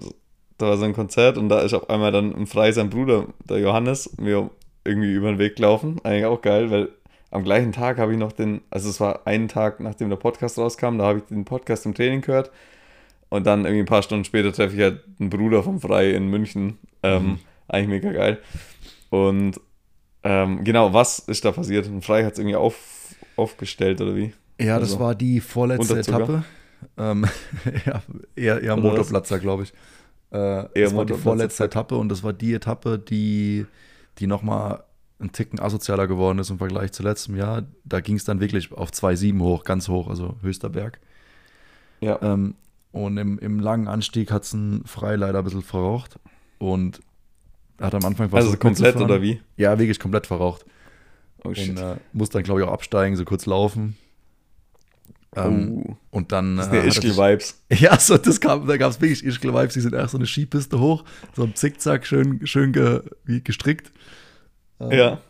[0.57, 3.27] da war so ein Konzert und da ist auf einmal dann im Frei sein Bruder,
[3.49, 4.49] der Johannes, mir
[4.85, 5.99] irgendwie über den Weg gelaufen.
[6.03, 6.89] Eigentlich auch geil, weil
[7.31, 10.57] am gleichen Tag habe ich noch den, also es war einen Tag, nachdem der Podcast
[10.57, 12.51] rauskam, da habe ich den Podcast im Training gehört.
[13.29, 16.27] Und dann irgendwie ein paar Stunden später treffe ich halt einen Bruder vom Frei in
[16.27, 16.77] München.
[17.01, 17.39] Ähm, mhm.
[17.67, 18.39] Eigentlich mega geil.
[19.09, 19.59] Und
[20.23, 21.87] ähm, genau, was ist da passiert?
[21.87, 24.33] Ein Frei hat es irgendwie auf, aufgestellt oder wie?
[24.59, 26.43] Ja, also, das war die vorletzte Etappe.
[26.97, 27.25] Ähm,
[27.85, 28.01] ja,
[28.35, 29.73] eher, eher Motorplatzer, glaube ich.
[30.31, 33.65] Äh, das war die vorletzte Etappe und das war die Etappe, die,
[34.19, 34.83] die nochmal
[35.19, 37.63] ein Ticken asozialer geworden ist im Vergleich zu letztem Jahr.
[37.85, 40.99] Da ging es dann wirklich auf 2,7 hoch, ganz hoch, also höchster Berg.
[42.01, 42.19] Ja.
[42.21, 42.55] Ähm,
[42.91, 46.19] und im, im langen Anstieg hat es ein Frei leider ein bisschen verraucht.
[46.59, 47.01] Und
[47.79, 49.41] hat am Anfang Also komplett oder wie?
[49.57, 50.65] Ja, wirklich komplett verraucht.
[51.43, 51.69] Oh shit.
[51.69, 53.97] Und äh, muss dann, glaube ich, auch absteigen, so kurz laufen.
[55.35, 55.95] Ähm, oh.
[56.11, 56.57] Und dann.
[56.57, 57.59] Das sind ja äh, Ischgl-Vibes.
[57.69, 59.73] Ja, so, das kam, da gab es wirklich Ischgl-Vibes.
[59.73, 61.03] Die sind erst so eine Skipiste hoch,
[61.35, 63.91] so ein Zickzack, schön, schön ge, wie gestrickt.
[64.79, 65.21] Ähm, ja.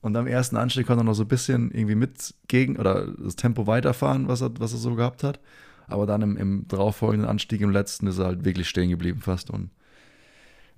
[0.00, 3.36] Und am ersten Anstieg konnte er noch so ein bisschen irgendwie mit gegen oder das
[3.36, 5.40] Tempo weiterfahren, was er, was er so gehabt hat.
[5.88, 9.50] Aber dann im, im darauffolgenden Anstieg, im letzten, ist er halt wirklich stehen geblieben fast.
[9.50, 9.70] Und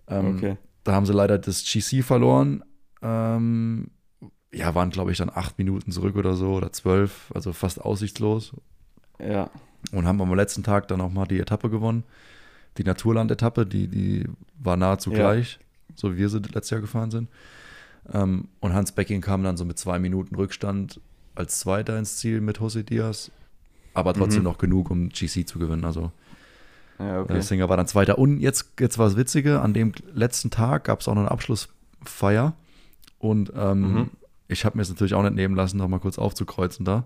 [0.09, 0.57] ähm, okay.
[0.85, 2.65] da haben sie leider das GC verloren.
[3.03, 3.91] Ähm,
[4.53, 8.53] ja, waren, glaube ich, dann acht Minuten zurück oder so oder zwölf, also fast aussichtslos.
[9.19, 9.51] Ja.
[9.93, 12.05] Und haben am letzten Tag dann auch mal die Etappe gewonnen.
[12.79, 14.25] Die Naturland-Etappe, die, die
[14.59, 15.19] war nahezu ja.
[15.19, 15.59] gleich,
[15.95, 17.29] so wie wir sie letztes Jahr gefahren sind.
[18.13, 21.01] Ähm, und Hans Becking kam dann so mit zwei Minuten Rückstand
[21.35, 23.31] als Zweiter ins Ziel mit Jose Diaz
[23.95, 24.45] aber trotzdem mhm.
[24.45, 25.85] noch genug, um GC zu gewinnen.
[25.85, 26.13] Also
[26.99, 27.41] ja, okay.
[27.41, 28.19] Singer war dann Zweiter.
[28.19, 31.31] Und jetzt, jetzt war das Witzige, an dem letzten Tag gab es auch noch eine
[31.31, 32.55] Abschlussfeier.
[33.19, 34.11] Und ähm, mhm.
[34.51, 37.05] Ich habe mir es natürlich auch nicht nehmen lassen, noch mal kurz aufzukreuzen da.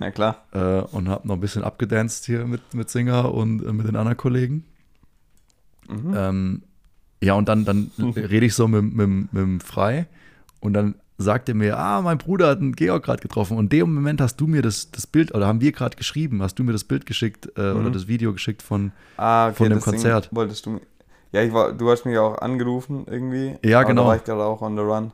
[0.00, 0.44] Ja, klar.
[0.52, 3.96] Äh, und habe noch ein bisschen abgedanced hier mit, mit Singer und äh, mit den
[3.96, 4.64] anderen Kollegen.
[5.88, 6.14] Mhm.
[6.16, 6.62] Ähm,
[7.22, 10.06] ja, und dann, dann rede ich so mit, mit, mit dem Frei
[10.60, 13.56] und dann sagt er mir, ah, mein Bruder hat einen Georg gerade getroffen.
[13.56, 16.42] Und in dem Moment hast du mir das, das Bild, oder haben wir gerade geschrieben,
[16.42, 17.80] hast du mir das Bild geschickt äh, mhm.
[17.80, 20.28] oder das Video geschickt von, ah, okay, von dem Konzert.
[20.32, 20.80] Wolltest du
[21.30, 23.56] Ja, ich war, du hast mich ja auch angerufen irgendwie.
[23.64, 24.02] Ja, genau.
[24.02, 25.12] Da war ich gerade auch on the run.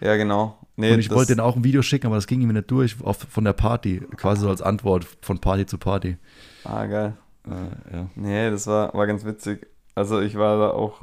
[0.00, 0.58] Ja, genau.
[0.80, 2.96] Nee, und ich wollte denen auch ein Video schicken, aber das ging mir nicht durch
[3.02, 6.16] auf, von der Party, quasi so als Antwort von Party zu Party.
[6.64, 7.16] Ah, geil.
[7.46, 8.10] Äh, ja.
[8.14, 9.66] Nee, das war, war ganz witzig.
[9.94, 11.02] Also ich war da auch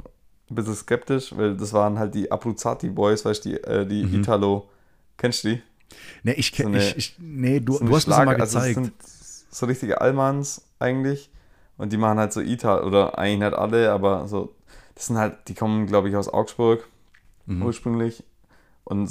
[0.50, 4.04] ein bisschen skeptisch, weil das waren halt die Abruzzati Boys, weißt du, die, äh, die
[4.04, 4.20] mhm.
[4.20, 4.68] Italo.
[5.16, 5.62] Kennst du die?
[6.22, 8.76] Nee, ich kenne so ich, Nee, du, so du hast mir mal gezeigt.
[8.76, 8.92] Also sind
[9.50, 11.30] so richtige Allmanns eigentlich.
[11.76, 14.54] Und die machen halt so Italo, oder eigentlich nicht alle, aber so,
[14.94, 16.88] das sind halt, die kommen, glaube ich, aus Augsburg
[17.46, 17.62] mhm.
[17.62, 18.24] ursprünglich.
[18.84, 19.10] Und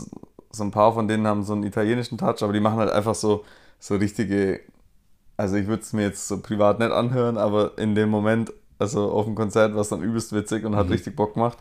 [0.52, 3.16] so ein paar von denen haben so einen italienischen Touch, aber die machen halt einfach
[3.16, 3.44] so,
[3.80, 4.62] so richtige,
[5.36, 9.12] also ich würde es mir jetzt so privat nicht anhören, aber in dem Moment also
[9.12, 10.94] auf dem Konzert war es dann übelst witzig und hat mhm.
[10.94, 11.58] richtig Bock gemacht.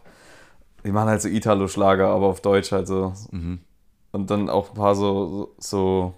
[0.84, 3.12] Die machen halt so Italo-Schlager, aber auf Deutsch halt so.
[3.30, 3.60] Mhm.
[4.12, 6.14] Und dann auch ein paar so, so,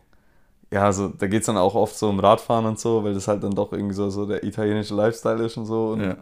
[0.71, 3.29] ja, so, da geht es dann auch oft so um Radfahren und so, weil das
[3.29, 5.91] halt dann doch irgendwie so, so der italienische Lifestyle ist und so.
[5.93, 6.17] Und, ja.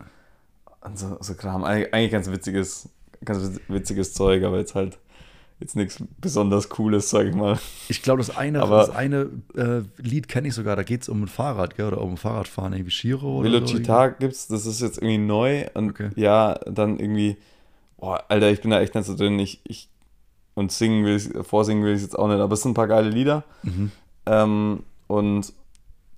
[0.82, 1.64] und so, so Kram.
[1.64, 2.88] Eigentlich ganz witziges,
[3.24, 4.98] ganz witziges Zeug, aber jetzt halt
[5.60, 7.58] jetzt nichts besonders Cooles, sag ich mal.
[7.88, 11.08] Ich glaube, das eine, Aber das eine äh, Lied kenne ich sogar, da geht es
[11.08, 11.86] um ein Fahrrad, gell?
[11.86, 14.14] oder um Fahrradfahren, irgendwie Shiro oder Velocita so.
[14.18, 16.10] gibt's, das ist jetzt irgendwie neu und okay.
[16.16, 17.36] ja, dann irgendwie,
[17.96, 19.88] boah, Alter, ich bin da echt nicht so drin, ich, ich
[20.54, 22.88] und singen will ich, vorsingen will ich jetzt auch nicht, aber es sind ein paar
[22.88, 23.90] geile Lieder mhm.
[24.26, 25.52] ähm, und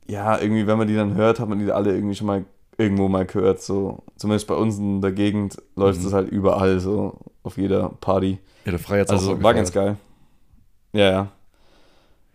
[0.09, 2.45] ja, irgendwie, wenn man die dann hört, hat man die alle irgendwie schon mal
[2.79, 6.15] irgendwo mal gehört, so, zumindest bei uns in der Gegend läuft es mhm.
[6.15, 8.39] halt überall, so auf jeder Party.
[8.65, 9.97] Ja, der Frei Also so war ganz geil.
[10.93, 11.29] Ja, ja.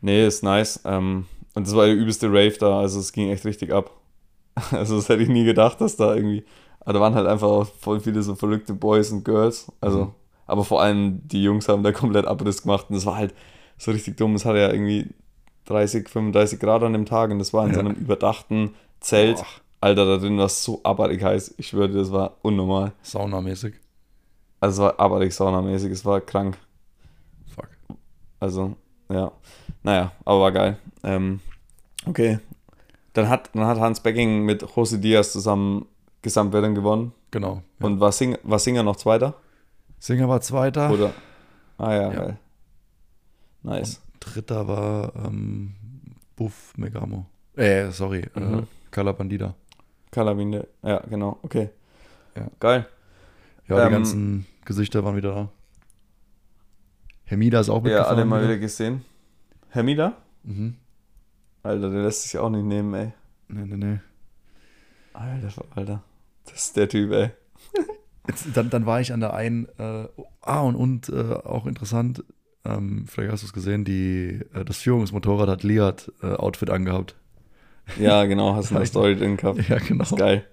[0.01, 0.81] Nee, ist nice.
[0.83, 3.91] Ähm, und das war der übelste Rave da, also es ging echt richtig ab.
[4.71, 6.43] Also das hätte ich nie gedacht, dass da irgendwie.
[6.81, 9.71] Aber da waren halt einfach voll viele so verrückte Boys und Girls.
[9.81, 10.11] Also, mhm.
[10.45, 13.33] aber vor allem die Jungs haben da komplett Abriss gemacht und das war halt
[13.77, 14.35] so richtig dumm.
[14.35, 15.07] Es hatte ja irgendwie
[15.65, 17.75] 30, 35 Grad an dem Tag und das war in ja.
[17.75, 19.37] so einem überdachten Zelt.
[19.37, 19.45] Boah.
[19.81, 21.55] Alter, da drin war es so abartig heiß.
[21.57, 22.93] Ich schwöre, das war unnormal.
[23.01, 23.73] Saunamäßig.
[24.63, 26.57] Also es war abartig saunamäßig, es war krank.
[27.53, 27.67] Fuck.
[28.39, 28.77] Also,
[29.09, 29.29] ja.
[29.83, 30.77] Naja, aber war geil.
[31.03, 31.41] Ähm,
[32.05, 32.39] okay.
[33.11, 35.85] Dann hat, dann hat Hans Becking mit Jose Diaz zusammen
[36.21, 37.11] Gesamtwertung gewonnen.
[37.31, 37.61] Genau.
[37.81, 37.85] Ja.
[37.85, 39.33] Und war, Sing, war Singer noch Zweiter?
[39.99, 40.89] Singer war Zweiter.
[40.91, 41.11] Oder?
[41.77, 42.09] Ah ja, ja.
[42.11, 42.37] geil.
[43.63, 43.97] Nice.
[43.97, 45.75] Und Dritter war ähm,
[46.37, 47.25] Buff Megamo.
[47.57, 48.59] Äh, sorry, äh, mhm.
[48.59, 49.55] äh, Calabandida.
[50.09, 51.69] Calabinde, ja, genau, okay.
[52.37, 52.47] Ja.
[52.61, 52.87] Geil.
[53.67, 55.49] Ja, die ähm, ganzen Gesichter waren wieder da.
[57.25, 58.05] Hermida ist auch mitgefahren.
[58.05, 59.03] Ja, alle mal wieder gesehen.
[59.69, 60.17] Hermida?
[60.43, 60.75] Mhm.
[61.63, 63.13] Alter, der lässt sich auch nicht nehmen, ey.
[63.47, 63.99] Nee, nee, nee.
[65.13, 66.03] Alter, Alter.
[66.45, 67.29] Das ist der Typ, ey.
[68.27, 70.07] Jetzt, dann, dann war ich an der einen, äh,
[70.41, 72.23] ah, und, und äh, auch interessant,
[72.65, 77.15] ähm, vielleicht hast du es gesehen, die, äh, das Führungsmotorrad hat Liat-Outfit angehabt.
[77.99, 79.67] Ja, genau, hast du eine Story drin gehabt.
[79.67, 79.99] Ja, genau.
[79.99, 80.45] Das ist geil.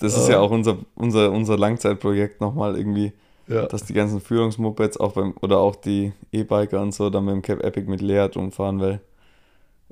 [0.00, 3.12] Das ist ja auch unser, unser, unser Langzeitprojekt nochmal irgendwie,
[3.46, 3.66] Ja.
[3.66, 7.42] dass die ganzen Führungsmopeds auch beim, oder auch die E-Biker und so dann mit dem
[7.42, 9.00] Cap Epic mit Leat rumfahren, weil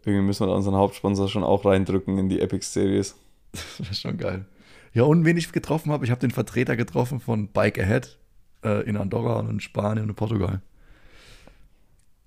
[0.05, 3.15] irgendwie müssen wir da unseren Hauptsponsor schon auch reindrücken in die Epic Series.
[3.79, 4.47] Das ist schon geil.
[4.93, 8.19] Ja, und wen ich getroffen habe, ich habe den Vertreter getroffen von Bike Ahead
[8.65, 10.61] äh, in Andorra und in Spanien und in Portugal.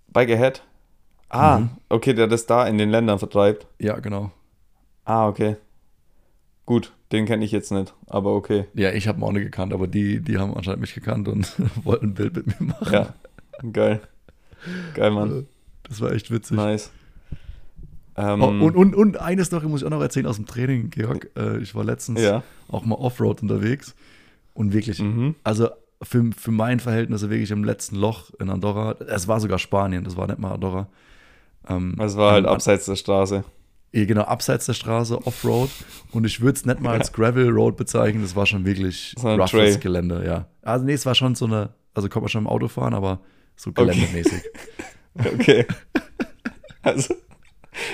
[0.08, 0.63] Bike Ahead?
[1.30, 1.70] Ah, Mhm.
[1.89, 3.66] okay, der das da in den Ländern vertreibt.
[3.80, 4.32] Ja, genau.
[5.06, 5.58] Ah, okay.
[6.65, 8.65] Gut, den kenne ich jetzt nicht, aber okay.
[8.73, 11.52] Ja, ich habe ihn auch nicht gekannt, aber die, die haben anscheinend mich gekannt und
[11.84, 12.93] wollten ein Bild mit mir machen.
[12.93, 13.13] Ja,
[13.71, 14.02] geil.
[14.93, 15.47] Geil, Mann.
[15.84, 16.56] Das war echt witzig.
[16.56, 16.89] Nice.
[18.15, 20.89] Ähm, Oh, und, und, und eine Story muss ich auch noch erzählen aus dem Training,
[20.91, 21.30] Georg.
[21.36, 22.43] Äh, ich war letztens ja.
[22.69, 23.93] auch mal Offroad unterwegs
[24.54, 25.36] und wirklich, Mhm.
[25.43, 25.69] also
[26.02, 28.95] für, für mein Verhältnis wirklich im letzten Loch in Andorra.
[29.08, 30.88] Es war sogar Spanien, das war nicht mal Andorra.
[31.67, 33.43] Ähm, es war halt an- abseits der Straße.
[33.95, 35.69] Eh, genau, abseits der Straße, Offroad.
[36.12, 39.32] Und ich würde es nicht mal als Gravel Road bezeichnen, das war schon wirklich So
[39.34, 39.77] roughes Trail.
[39.77, 40.47] Gelände, ja.
[40.63, 43.21] Also nee, es war schon so eine, also konnte man schon im Auto fahren, aber
[43.56, 44.41] so geländemäßig.
[45.15, 45.67] Okay.
[46.82, 47.13] also,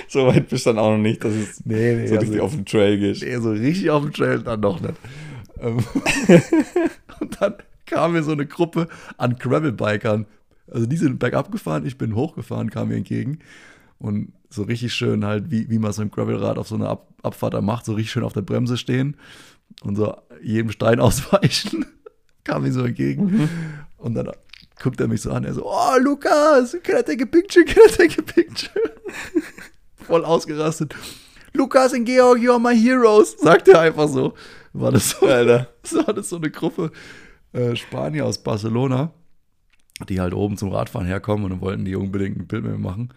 [0.08, 2.52] so weit bist du dann auch noch nicht, dass es Nee, nee, so richtig auf
[2.52, 3.20] den Trail geht.
[3.20, 4.94] nee, so richtig auf dem Trail dann noch nicht.
[5.60, 5.76] Ähm,
[7.20, 10.24] und dann kam mir so eine Gruppe an Gravel-Bikern.
[10.72, 13.40] Also die sind bergab gefahren, ich bin hochgefahren, kam mir entgegen.
[13.98, 17.06] Und so richtig schön halt, wie, wie man so ein Gravelrad auf so einer Ab
[17.22, 19.16] Abfahrt da macht, so richtig schön auf der Bremse stehen
[19.82, 21.86] und so jedem Stein ausweichen.
[22.44, 23.48] kam mir so entgegen.
[23.98, 24.30] Und dann
[24.82, 27.82] guckt er mich so an, er so, oh Lukas, can I take a picture, can
[27.86, 28.72] I take a picture?
[30.06, 30.94] Voll ausgerastet.
[31.52, 34.34] Lukas und Georg, you are my heroes, sagt er einfach so.
[34.72, 35.68] War das so, Alter.
[35.82, 36.92] so war das so eine Gruppe
[37.52, 39.12] äh, Spanier aus Barcelona,
[40.08, 42.78] die halt oben zum Radfahren herkommen und dann wollten die unbedingt ein Bild mit mir
[42.78, 43.12] machen.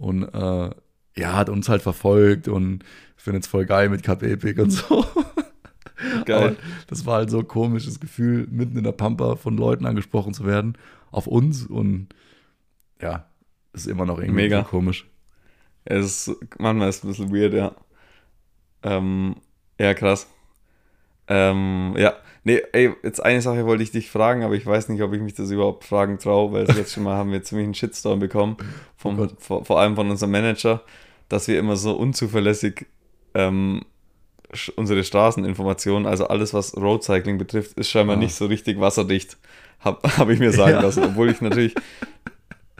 [0.00, 0.70] Und äh,
[1.16, 2.84] ja, hat uns halt verfolgt und
[3.16, 5.04] findet es voll geil mit Cap Epic und so.
[6.24, 6.38] Geil.
[6.38, 10.32] Aber das war halt so ein komisches Gefühl, mitten in der Pampa von Leuten angesprochen
[10.32, 10.78] zu werden,
[11.10, 12.08] auf uns und
[13.02, 13.26] ja,
[13.74, 14.62] ist immer noch irgendwie Mega.
[14.62, 15.06] so komisch.
[15.84, 17.74] Es ist, manchmal ist es ein bisschen weird, ja.
[18.82, 19.36] Ähm,
[19.78, 20.26] ja, krass.
[21.28, 25.02] Ähm, ja, nee, ey, jetzt eine Sache wollte ich dich fragen, aber ich weiß nicht,
[25.02, 27.74] ob ich mich das überhaupt fragen traue, weil das letzte Mal haben wir ziemlich einen
[27.74, 28.56] Shitstorm bekommen,
[28.96, 30.82] vom, Oh vor, vor allem von unserem Manager,
[31.28, 32.86] dass wir immer so unzuverlässig
[33.34, 33.82] ähm,
[34.76, 38.18] unsere Straßeninformationen, also alles, was Roadcycling betrifft, ist scheinbar Ah.
[38.20, 39.36] nicht so richtig wasserdicht,
[39.80, 40.80] habe hab ich mir sagen Ja.
[40.82, 41.74] lassen, obwohl ich natürlich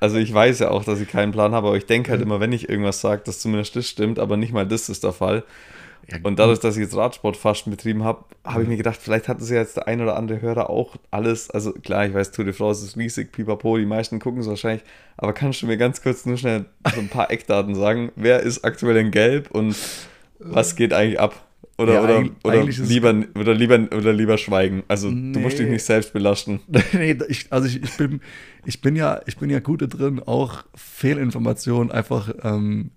[0.03, 2.41] also ich weiß ja auch, dass ich keinen Plan habe, aber ich denke halt immer,
[2.41, 5.45] wenn ich irgendwas sage, dass zumindest das stimmt, aber nicht mal das ist der Fall.
[6.11, 9.29] Ja, Und dadurch, dass ich jetzt Radsport fast betrieben habe, habe ich mir gedacht, vielleicht
[9.29, 11.51] hat es ja jetzt der ein oder andere Hörer auch alles.
[11.51, 14.83] Also klar, ich weiß, Tour de France ist riesig, pipapo, die meisten gucken es wahrscheinlich.
[15.17, 18.11] Aber kannst du mir ganz kurz nur schnell so ein paar Eckdaten sagen?
[18.17, 19.77] Wer ist aktuell in Gelb und
[20.39, 21.47] was geht eigentlich ab?
[21.79, 24.83] Oder, Ja, oder, oder, eigentlich lieber, oder, lieber, oder lieber schweigen.
[24.89, 25.73] Also du musst dich Nee.
[25.73, 26.61] nicht selbst belasten.
[26.93, 28.21] nee, ich, also ich, ich, bin,
[28.67, 32.91] ich, bin ja, ich bin ja gut drin, auch Fehlinformationen einfach ähm,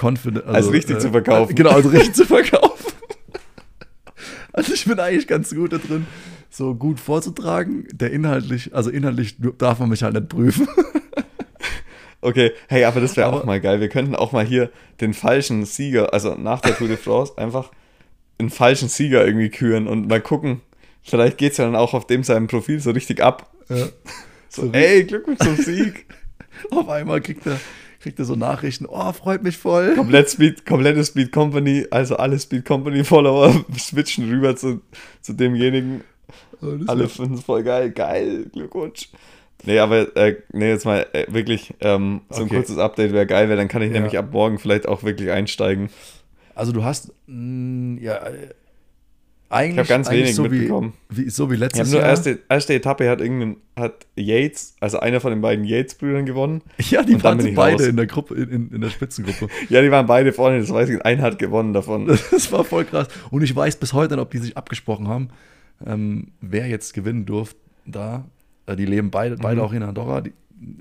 [0.00, 1.54] confident, also, Als richtig zu verkaufen.
[1.54, 2.92] Genau, also richtig zu verkaufen.
[4.52, 6.06] Also ich bin eigentlich ganz gut da drin,
[6.48, 7.86] so gut vorzutragen.
[7.92, 10.68] Der inhaltlich, also inhaltlich darf man mich halt nicht prüfen.
[12.22, 13.80] Okay, hey, aber das wäre auch mal geil.
[13.80, 17.70] Wir könnten auch mal hier den falschen Sieger, also nach der Tour de France, einfach
[18.38, 20.60] einen falschen Sieger irgendwie küren und mal gucken.
[21.02, 23.52] Vielleicht geht es ja dann auch auf dem seinem Profil so richtig ab.
[23.68, 23.86] Ja.
[24.48, 26.06] So, ey, Glückwunsch zum Sieg.
[26.70, 27.60] Auf einmal kriegt er,
[28.06, 29.96] kriegt er so Nachrichten, oh, freut mich voll.
[29.96, 34.80] Komplett Speed, komplette Speed Company, also alle Speed Company Follower switchen rüber zu,
[35.22, 36.04] zu demjenigen.
[36.62, 37.90] Oh, Alle finden es voll geil.
[37.90, 39.08] Geil, Glückwunsch.
[39.64, 42.54] Nee, aber äh, nee, jetzt mal äh, wirklich, ähm, so ein Okay.
[42.54, 43.94] kurzes Update wäre geil, weil dann kann ich Ja.
[43.94, 45.88] nämlich ab morgen vielleicht auch wirklich einsteigen.
[46.54, 48.50] Also du hast, mh, ja, äh,
[49.48, 50.92] eigentlich, Ich habe ganz wenig so mitbekommen.
[51.08, 52.08] Wie, wie, so wie Ich letztes habe nur Jahr.
[52.10, 56.62] erste, erste Etappe hat irgendein, hat Yates, also einer von den beiden Yates-Brüdern gewonnen.
[56.90, 57.86] Ja, die waren ich beide raus.
[57.88, 59.48] in der Gruppe, in, in, in der Spitzengruppe.
[59.68, 62.06] Ja, die waren beide vorne, das weiß ich, einer hat gewonnen davon.
[62.30, 63.08] Das war voll krass.
[63.30, 65.28] Und ich weiß bis heute nicht, ob die sich abgesprochen haben,
[65.86, 68.24] ähm, wer jetzt gewinnen durfte da.
[68.66, 69.66] Äh, die leben beide, beide Mhm.
[69.66, 70.20] auch in Andorra.
[70.22, 70.30] Die,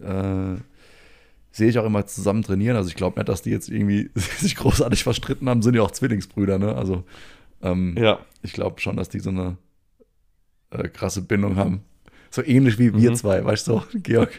[0.02, 0.56] äh,
[1.52, 2.76] sehe ich auch immer zusammen trainieren.
[2.76, 5.62] Also ich glaube nicht, dass die jetzt irgendwie sich großartig verstritten haben.
[5.62, 6.76] Sind ja auch Zwillingsbrüder, ne?
[6.76, 7.04] Also
[7.62, 9.58] ähm, Ja, ich glaube schon, dass die so eine
[10.72, 11.82] äh, krasse Bindung haben.
[12.32, 13.16] So ähnlich wie wir Mhm.
[13.16, 14.32] zwei, weißt du, Georg.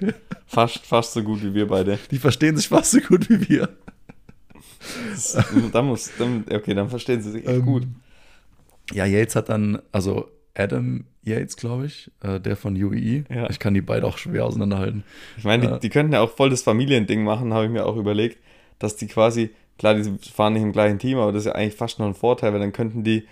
[0.47, 1.99] fast, fast so gut wie wir beide.
[2.11, 3.69] Die verstehen sich fast so gut wie wir.
[5.73, 7.87] Dann muss, dann, okay, dann verstehen sie sich echt Ähm, gut.
[8.92, 13.25] Ja, Yates hat dann, also Adam Yates, glaube ich, äh, der von UEE.
[13.29, 13.51] Ja.
[13.51, 15.03] Ich kann die beide auch schwer auseinanderhalten.
[15.37, 15.79] Ich meine, die, Äh.
[15.81, 18.38] die könnten ja auch voll das Familiending machen, habe ich mir auch überlegt,
[18.79, 21.75] dass die quasi, klar, die fahren nicht im gleichen Team, aber das ist ja eigentlich
[21.75, 23.27] fast noch ein Vorteil, weil dann könnten die,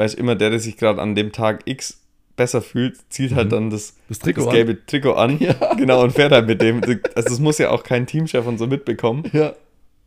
[0.00, 2.00] weiß immer der, der sich gerade an dem Tag X
[2.36, 3.50] besser fühlt, zieht halt Mhm.
[3.50, 4.54] dann das, Das Trikot das an.
[4.54, 5.36] gelbe Trikot an.
[5.40, 5.54] Ja.
[5.76, 6.80] Genau, und fährt halt mit dem.
[7.14, 9.24] Also das muss ja auch kein Teamchef und so mitbekommen.
[9.32, 9.52] Ja.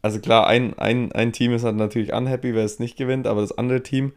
[0.01, 3.39] Also klar, ein, ein, ein Team ist halt natürlich unhappy, wer es nicht gewinnt, aber
[3.41, 4.12] das andere Team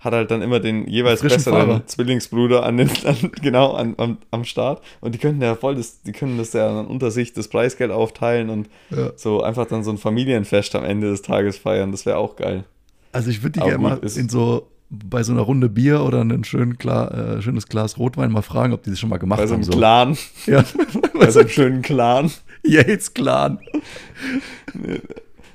[0.00, 1.86] hat halt dann immer den jeweils besseren Fahrer.
[1.86, 4.82] Zwillingsbruder an den, an, genau an, am, am Start.
[5.00, 7.90] Und die könnten ja voll das, die können das ja dann unter sich das Preisgeld
[7.90, 9.12] aufteilen und Ja.
[9.16, 11.92] so einfach dann so ein Familienfest am Ende des Tages feiern.
[11.92, 12.64] Das wäre auch geil.
[13.12, 16.42] Also ich würde die gerne mal in so bei so einer Runde Bier oder ein
[16.44, 19.46] schön klar, äh, schönes Glas Rotwein mal fragen, ob die das schon mal gemacht Bei
[19.46, 19.62] so haben.
[19.62, 19.78] einem So.
[19.78, 20.64] Clan, Ja.
[21.18, 22.30] bei so einem schönen Clan.
[22.64, 23.58] Yates Clan.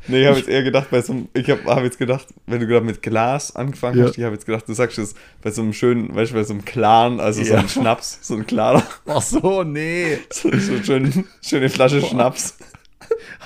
[0.08, 2.60] Nee, ich habe jetzt eher gedacht, bei so einem, ich habe hab jetzt gedacht, wenn
[2.60, 4.06] du gerade mit Glas angefangen Ja.
[4.06, 6.44] hast, ich habe jetzt gedacht, du sagst es bei so einem schönen, weißt du, bei
[6.44, 7.60] so einem Clan, also so Ja.
[7.60, 10.20] ein Schnaps, so ein klarer, Ach so, nee.
[10.32, 12.58] so, so schön, schöne Flasche Schnaps.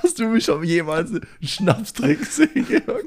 [0.04, 2.68] Hast du mich schon jemals einen Schnapstrick gesehen?
[2.70, 3.06] Jörg?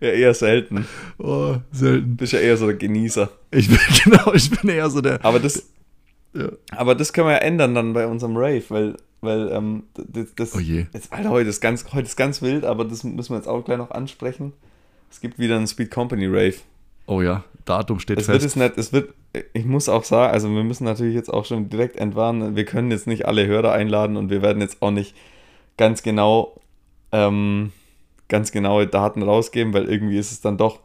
[0.00, 0.86] Ja, eher selten.
[1.18, 2.10] Oh, selten.
[2.10, 3.30] Du bist ja eher so der Genießer.
[3.50, 5.24] Ich bin, genau, ich bin eher so der.
[5.24, 5.68] Aber das,
[6.34, 6.48] Ja.
[6.70, 10.54] aber das können wir ja ändern dann bei unserem Rave, weil, weil ähm, das, das
[10.54, 10.86] Oh je.
[10.92, 13.64] Jetzt, Alter, heute ist, ganz, heute ist ganz wild, aber das müssen wir jetzt auch
[13.64, 14.52] gleich noch ansprechen.
[15.10, 16.54] Es gibt wieder einen Speed Company Rave.
[17.06, 18.54] Oh ja, Datum steht Es wird fest.
[18.54, 19.14] es nicht, es wird,
[19.54, 22.90] ich muss auch sagen, also wir müssen natürlich jetzt auch schon direkt entwarnen, wir können
[22.90, 25.16] jetzt nicht alle Hörer einladen und wir werden jetzt auch nicht
[25.78, 26.60] ganz genau,
[27.12, 27.72] ähm,
[28.28, 30.80] ganz genaue Daten rausgeben, weil irgendwie ist es dann doch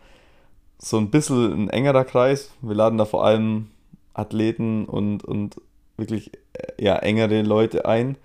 [0.78, 2.52] so ein bisschen ein engerer Kreis.
[2.62, 3.70] Wir laden da vor allem
[4.14, 5.56] Athleten und, und
[5.98, 8.18] wirklich äh, ja, engere Leute ein.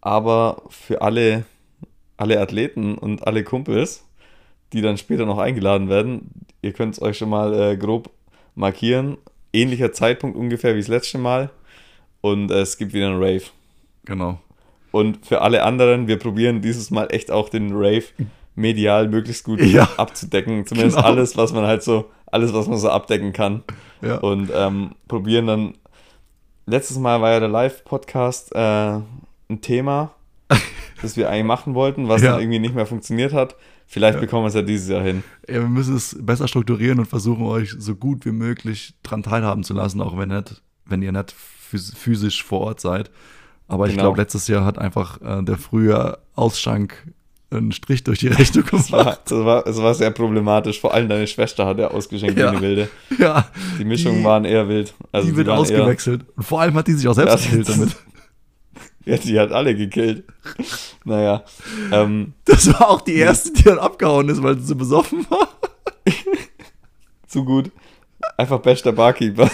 [0.00, 1.44] Aber für alle,
[2.16, 4.04] alle Athleten und alle Kumpels,
[4.72, 6.30] die dann später noch eingeladen werden,
[6.62, 8.10] ihr könnt es euch schon mal äh, grob
[8.54, 9.16] markieren.
[9.52, 11.50] Ähnlicher Zeitpunkt ungefähr wie das letzte Mal.
[12.20, 13.44] Und äh, es gibt wieder einen Rave.
[14.04, 14.38] Genau.
[14.90, 18.04] Und für alle anderen, wir probieren dieses Mal echt auch den Rave
[18.58, 19.88] medial möglichst gut Ja.
[19.96, 20.66] abzudecken.
[20.66, 21.08] Zumindest Genau.
[21.08, 23.62] alles, was man halt so, alles, was man so abdecken kann.
[24.02, 24.18] Ja.
[24.18, 25.74] Und ähm, probieren dann.
[26.66, 28.58] Letztes Mal war ja der Live-Podcast äh,
[29.48, 30.10] ein Thema,
[31.02, 32.32] das wir eigentlich machen wollten, was Ja.
[32.32, 33.56] dann irgendwie nicht mehr funktioniert hat.
[33.86, 35.24] Vielleicht bekommen wir es ja dieses Jahr hin.
[35.48, 39.62] Ja, wir müssen es besser strukturieren und versuchen, euch so gut wie möglich dran teilhaben
[39.64, 41.34] zu lassen, auch wenn, nicht, wenn ihr nicht
[41.72, 43.10] phys- physisch vor Ort seid.
[43.66, 44.02] Aber ich Genau.
[44.04, 47.06] glaube, letztes Jahr hat einfach äh, der frühe Ausschank
[47.50, 49.20] einen Strich durch die Rechnung Es war, gemacht.
[49.24, 50.80] das, war, es war sehr problematisch.
[50.80, 52.46] Vor allem deine Schwester hat ja ausgeschenkt Ja.
[52.52, 52.88] wie eine Wilde.
[53.18, 54.94] Ja, Die Mischungen Die- waren eher wild.
[55.12, 56.26] Also die wird waren eher- ausgewechselt.
[56.36, 57.96] Und vor allem hat die sich auch selbst Ja, gekillt damit.
[59.04, 60.24] Ja, die hat alle gekillt.
[61.04, 61.42] Naja.
[61.92, 65.48] Ähm, Das war auch die erste, die dann abgehauen ist, weil sie so besoffen war.
[67.26, 67.70] zu gut.
[68.36, 69.50] Einfach bester Barkeeper.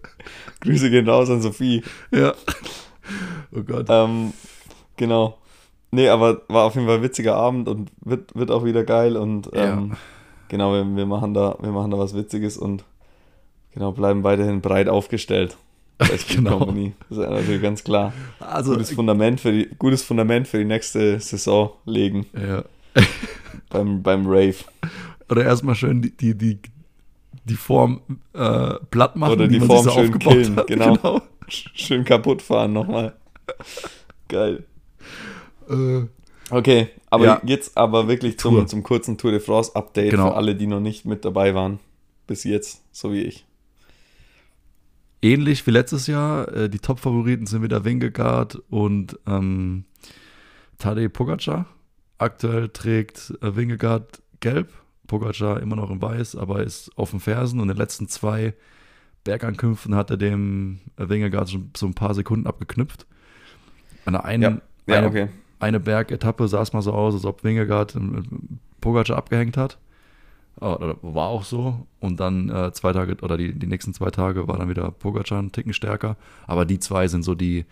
[0.60, 1.82] Grüße gehen raus an Sophie.
[2.12, 2.34] Ja.
[3.52, 3.86] Oh Gott.
[3.88, 4.32] Ähm,
[4.96, 5.36] genau.
[5.94, 9.16] Nee, aber war auf jeden Fall ein witziger Abend und wird, wird auch wieder geil
[9.16, 9.96] und ähm, Ja.
[10.48, 12.84] genau, wir, wir, machen da, wir machen da was Witziges und
[13.74, 15.56] genau, bleiben weiterhin breit aufgestellt.
[16.34, 16.58] Genau.
[16.58, 16.94] Company.
[17.10, 18.12] Das ist natürlich ganz klar.
[18.40, 22.64] Also, Gutes Fundament für die, gutes Fundament für die nächste Saison legen ja.
[23.70, 24.56] beim, beim Rave.
[25.30, 26.58] Oder erstmal schön die, die, die,
[27.44, 28.00] die Form
[28.32, 30.66] äh, platt machen, Oder die man Form sich so schön aufgebaut killen, hat.
[30.66, 31.20] genau.
[31.48, 33.12] Schön kaputt fahren nochmal.
[34.28, 34.64] Geil.
[35.68, 36.06] Äh,
[36.50, 37.40] Okay, aber Ja.
[37.46, 38.58] jetzt aber wirklich Tour.
[38.58, 40.28] zum, zum kurzen Tour de France Update Genau.
[40.30, 41.78] für alle, die noch nicht mit dabei waren.
[42.26, 43.46] Bis jetzt, so wie ich.
[45.22, 46.48] ähnlich wie letztes Jahr.
[46.54, 49.84] Äh, die Top-Favoriten sind wieder Wingegaard und ähm,
[50.78, 51.66] Tadej Pogacar.
[52.18, 54.72] Aktuell trägt äh, Wingegaard gelb,
[55.06, 58.54] Pogacar immer noch in weiß, aber ist auf den Fersen und in den letzten zwei
[59.24, 63.06] Bergankünften hat er dem äh, Wingegaard schon so ein paar Sekunden abgeknüpft.
[64.04, 65.28] An der einen, Ja, eine, okay.
[65.62, 68.00] Eine Bergetappe sah es mal so aus, als ob Wingegaard äh,
[68.80, 69.78] Pogacar abgehängt hat.
[70.60, 71.86] Oder war auch so.
[72.00, 75.38] Und dann äh, zwei Tage oder die, die nächsten zwei Tage war dann wieder Pogacar
[75.38, 76.16] einen Ticken stärker.
[76.46, 77.64] Aber die zwei sind so die,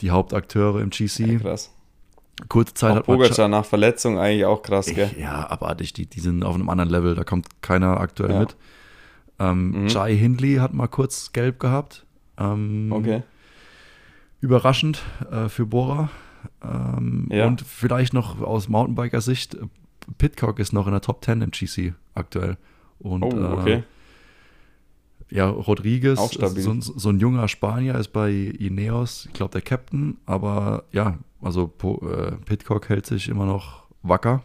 [0.00, 1.40] die Hauptakteure im Ja, GC.
[1.42, 1.72] krass.
[2.48, 5.10] Kurze Zeit Auch hat Pogacar nach Verletzung eigentlich auch krass, gell?
[5.12, 5.92] ich, ja, abartig.
[5.92, 7.14] Die, die sind auf einem anderen Level.
[7.14, 8.40] Da kommt keiner aktuell Ja.
[8.40, 8.56] mit.
[9.40, 9.88] Ähm, Mhm.
[9.88, 12.04] Jai Hindley hat mal kurz gelb gehabt.
[12.38, 13.22] Ähm, Okay.
[14.40, 16.10] Überraschend äh, für Bora.
[16.62, 17.46] Ähm, Ja.
[17.46, 19.66] Und vielleicht noch aus Mountainbiker-Sicht, äh,
[20.18, 22.56] Pitcock ist noch in der Top 10 im GC aktuell.
[22.98, 23.72] Und Oh, okay.
[23.72, 23.82] äh,
[25.30, 30.18] ja, Rodriguez, so, ein- so ein junger Spanier, ist bei Ineos, ich glaube der Captain,
[30.26, 34.42] aber ja, also äh, Pitcock hält sich immer noch wacker.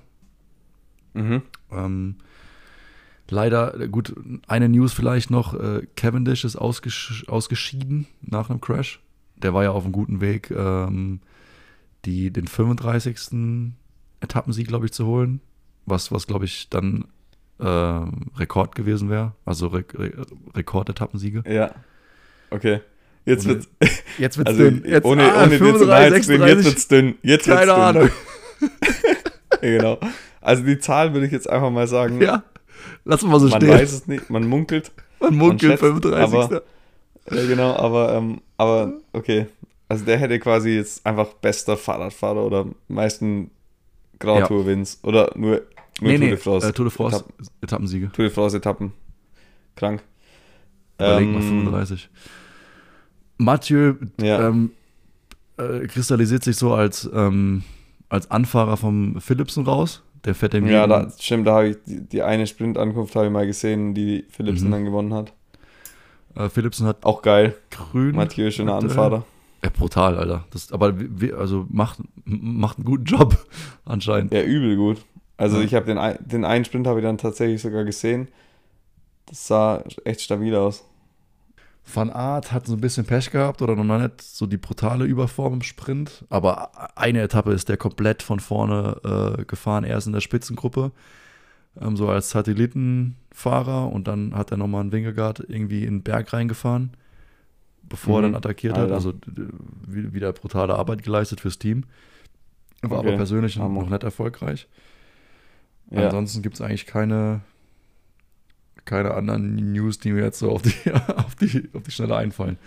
[1.13, 1.41] Mhm.
[1.71, 2.15] Ähm,
[3.31, 4.15] Leider, äh, gut,
[4.47, 9.01] eine News vielleicht noch: äh, Cavendish ist ausges ausgeschieden nach einem Crash.
[9.35, 11.19] Der war ja auf einem guten Weg, ähm,
[12.05, 13.17] die, den 35.
[14.21, 15.41] Etappensieg, glaube ich, zu holen.
[15.85, 17.05] Was, was glaube ich, dann
[17.59, 19.33] äh, Rekord gewesen wäre.
[19.45, 20.11] Also Re Re
[20.55, 21.43] Rekord-Etappensiege.
[21.51, 21.71] Ja.
[22.51, 22.81] Okay.
[23.25, 23.67] Jetzt Und wird's.
[24.17, 24.83] Jetzt wird's Also dünn.
[24.85, 27.15] Jetzt, ohne, ah, ohne dir zu 35, nahe zu jetzt 36, wird's dünn.
[27.21, 27.81] Jetzt wird's Keine dünn.
[27.81, 28.09] Ahnung.
[29.61, 29.99] Ja, genau.
[30.41, 32.21] Also die Zahl würde ich jetzt einfach mal sagen.
[32.21, 32.43] Ja.
[33.03, 33.69] Lass mal so man stehen.
[33.73, 34.91] weiß es nicht, man munkelt.
[35.19, 36.33] Man munkelt schätzt, 35.
[36.39, 36.61] aber-
[37.31, 39.47] Ja, genau, aber, ähm, aber okay.
[39.89, 43.49] Also der hätte quasi jetzt einfach bester Fahrradfahrer oder meisten
[44.19, 44.47] Grand.
[44.47, 45.61] Tour Wins oder nur,
[46.01, 46.67] nur nee, Tour nee, de France.
[46.67, 48.11] äh, Tour de France Etappen, Etappensiege.
[48.11, 48.91] Tour de France Etappen.
[49.75, 50.03] Krank.
[50.99, 52.09] Überleg mal, Ähm, 35.
[53.37, 54.47] Mathieu Ja.
[54.49, 54.71] ähm,
[55.57, 57.63] äh, kristallisiert sich so als, ähm,
[58.09, 60.03] als Anfahrer vom Philipsen raus.
[60.25, 63.31] Der fährt dem Ja, da, stimmt, da habe ich die, die eine Sprintankunft habe ich
[63.31, 64.71] mal gesehen, die Philipsen Mhm.
[64.71, 65.33] dann gewonnen hat.
[66.35, 67.55] äh, Philipsen hat Auch geil.
[67.71, 68.15] grün.
[68.15, 68.75] Mathieu, schöner.
[68.75, 69.23] Anfahrer.
[69.63, 70.45] Ja, brutal, Alter.
[70.51, 73.37] Das, aber wir, also macht, macht einen guten Job
[73.85, 74.33] anscheinend.
[74.33, 75.05] Ja, übel gut.
[75.37, 75.63] Also Ja.
[75.63, 78.27] ich habe den, den einen Sprint habe ich dann tatsächlich sogar gesehen.
[79.25, 80.83] Das sah echt stabil aus.
[81.91, 85.53] Van Aert hat so ein bisschen Pech gehabt oder noch nicht so die brutale Überform
[85.53, 86.23] im Sprint.
[86.29, 90.91] Aber eine Etappe ist der komplett von vorne äh, gefahren, erst in der Spitzengruppe,
[91.81, 93.91] ähm, so als Satellitenfahrer.
[93.91, 96.91] Und dann hat er nochmal einen Wingegaard irgendwie in den Berg reingefahren,
[97.89, 98.31] bevor er Mhm.
[98.33, 98.83] dann attackiert hat.
[98.83, 98.93] Alter.
[98.95, 99.47] Also d-
[99.87, 101.83] wie- wieder brutale Arbeit geleistet fürs Team.
[102.81, 103.07] War Okay.
[103.09, 103.81] aber persönlich Hammer.
[103.81, 104.67] noch nicht erfolgreich.
[105.91, 106.05] Ja.
[106.05, 107.41] Ansonsten gibt es eigentlich keine,
[108.85, 110.73] keine anderen News, die mir jetzt so auf die,
[111.17, 112.57] auf die, auf die Schnelle einfallen.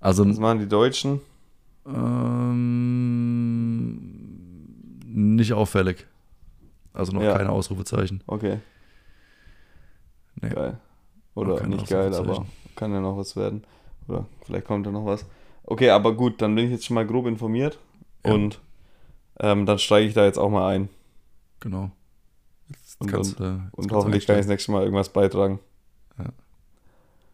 [0.00, 1.20] Also Was machen die Deutschen?
[3.88, 3.98] ähm,
[5.06, 6.06] nicht auffällig.
[6.92, 7.36] Also noch Ja.
[7.36, 8.22] keine Ausrufezeichen.
[8.26, 8.58] Okay.
[10.40, 10.50] Nee.
[10.50, 10.78] Geil.
[11.34, 12.46] Oder nicht geil, aber
[12.76, 13.64] kann ja noch was werden.
[14.08, 15.24] Oder vielleicht kommt da noch was.
[15.64, 17.78] Okay, aber gut, dann bin ich jetzt schon mal grob informiert.
[18.24, 18.32] Ja.
[18.32, 18.60] Und
[19.38, 20.88] ähm, dann steige ich da jetzt auch mal ein.
[21.60, 21.90] Genau.
[22.70, 25.60] Jetzt Und- kannst, du- jetzt Und hoffentlich kann ich das nächste Mal irgendwas beitragen.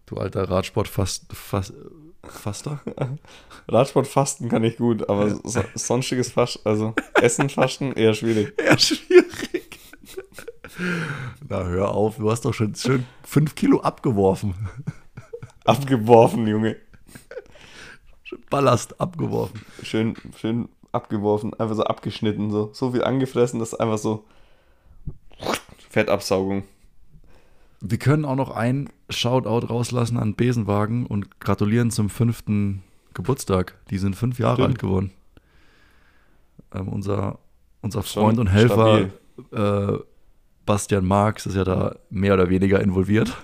[0.06, 1.72] Du alter Radsport fast, fast,
[2.24, 2.80] Faster?
[3.68, 5.36] Radsportfasten kann ich gut, aber Ja.
[5.44, 8.52] so, sonstiges Fasten, also Essen, Fasten eher schwierig.
[8.58, 9.78] Eher schwierig.
[11.48, 14.54] Na, hör auf, du hast doch schon schön 5 Kilo abgeworfen.
[15.64, 16.76] Abgeworfen, Junge.
[18.50, 19.60] Ballast abgeworfen.
[19.82, 22.70] Schön, schön abgeworfen, einfach so abgeschnitten, so.
[22.72, 24.24] So viel angefressen, dass einfach so
[25.90, 26.64] Fettabsaugung.
[27.80, 33.76] Wir können auch noch ein Shoutout rauslassen an Besenwagen und gratulieren zum fünften Geburtstag.
[33.90, 34.68] Die sind fünf Jahre Stimmt.
[34.68, 35.10] alt geworden.
[36.74, 37.38] Ähm, unser,
[37.82, 39.10] unser Schon Freund und Helfer
[39.52, 39.98] äh,
[40.64, 43.36] Bastian Marx ist ja da mehr oder weniger involviert.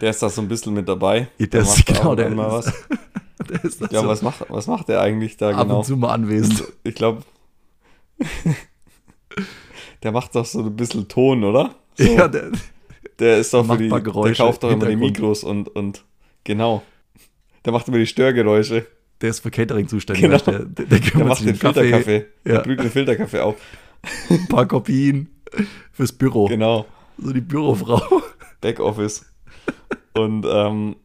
[0.00, 1.28] Der ist da so ein bisschen mit dabei.
[1.38, 2.72] Der Der ist- macht genau, der mal was.
[3.48, 5.78] Der ist Ich glaube, was macht, was macht der eigentlich da ab genau?
[5.78, 6.64] und zu mal anwesend.
[6.84, 7.22] Ich glaube,
[10.02, 11.74] der macht doch so ein bisschen Ton, oder?
[11.98, 12.50] So, Ja, der,
[13.18, 14.02] der ist doch für die, der
[14.34, 14.96] kauft doch immer die.
[14.96, 16.04] Mikros und, und
[16.44, 16.82] genau.
[17.64, 18.86] Der macht immer die Störgeräusche.
[19.22, 20.22] der ist für Catering zuständig.
[20.22, 20.36] Genau.
[20.36, 22.26] Der, der, der Der macht den Kaffee, Filterkaffee.
[22.44, 22.52] Ja.
[22.52, 23.54] Der brüht den Filterkaffee auf.
[24.28, 25.30] ein paar Kopien
[25.90, 26.48] fürs Büro.
[26.48, 26.84] Genau.
[27.16, 28.22] So die Bürofrau.
[28.60, 29.24] Backoffice.
[30.16, 30.96] Und ähm,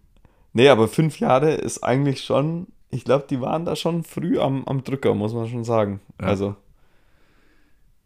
[0.54, 4.64] nee, aber fünf Jahre ist eigentlich schon, ich glaube, die waren da schon früh am,
[4.66, 6.00] am Drücker, muss man schon sagen.
[6.20, 6.28] Ja.
[6.28, 6.56] Also,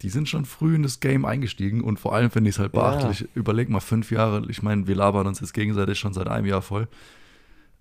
[0.02, 2.74] Die sind schon früh in das Game eingestiegen und vor allem finde ich es halt
[2.76, 2.82] Ja.
[2.82, 3.28] beachtlich.
[3.34, 6.62] Überleg mal, fünf Jahre, ich meine, wir labern uns jetzt gegenseitig schon seit einem Jahr
[6.62, 6.88] voll.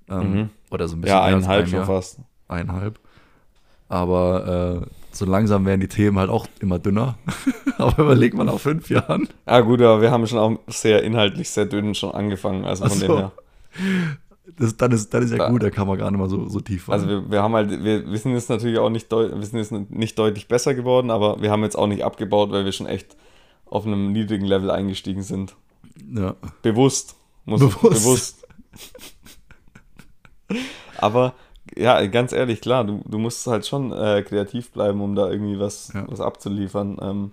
[0.08, 0.50] Ähm, Mhm.
[0.70, 2.18] Oder so ein bisschen ja, eineinhalb ein schon fast.
[2.48, 3.00] Eineinhalb.
[3.94, 7.16] Aber äh, so langsam werden die Themen halt auch immer dünner.
[7.78, 9.28] Aber überleg mal nach fünf Jahren.
[9.46, 12.64] Ja, gut, aber wir haben schon auch sehr inhaltlich sehr dünn schon angefangen.
[12.64, 13.18] Also von Ach dem so.
[13.18, 13.32] her.
[14.58, 16.48] Das, dann, ist, dann ist ja Da- gut, da kann man gar nicht mal so,
[16.48, 17.24] so tief Also fallen.
[17.24, 20.18] wir, wir haben halt, wir, wir sind jetzt natürlich auch nicht, wir sind jetzt nicht
[20.18, 23.16] deutlich besser geworden, aber wir haben jetzt auch nicht abgebaut, weil wir schon echt
[23.66, 25.54] auf einem niedrigen Level eingestiegen sind.
[26.14, 26.34] ja.
[26.62, 27.16] Bewusst.
[27.44, 27.80] Muss Bewusst.
[27.82, 28.46] bewusst.
[30.98, 31.34] Aber
[31.76, 35.58] ja, ganz ehrlich, klar, du, du musst halt schon äh, kreativ bleiben, um da irgendwie
[35.58, 36.04] was, Ja.
[36.08, 37.30] was abzuliefern ähm,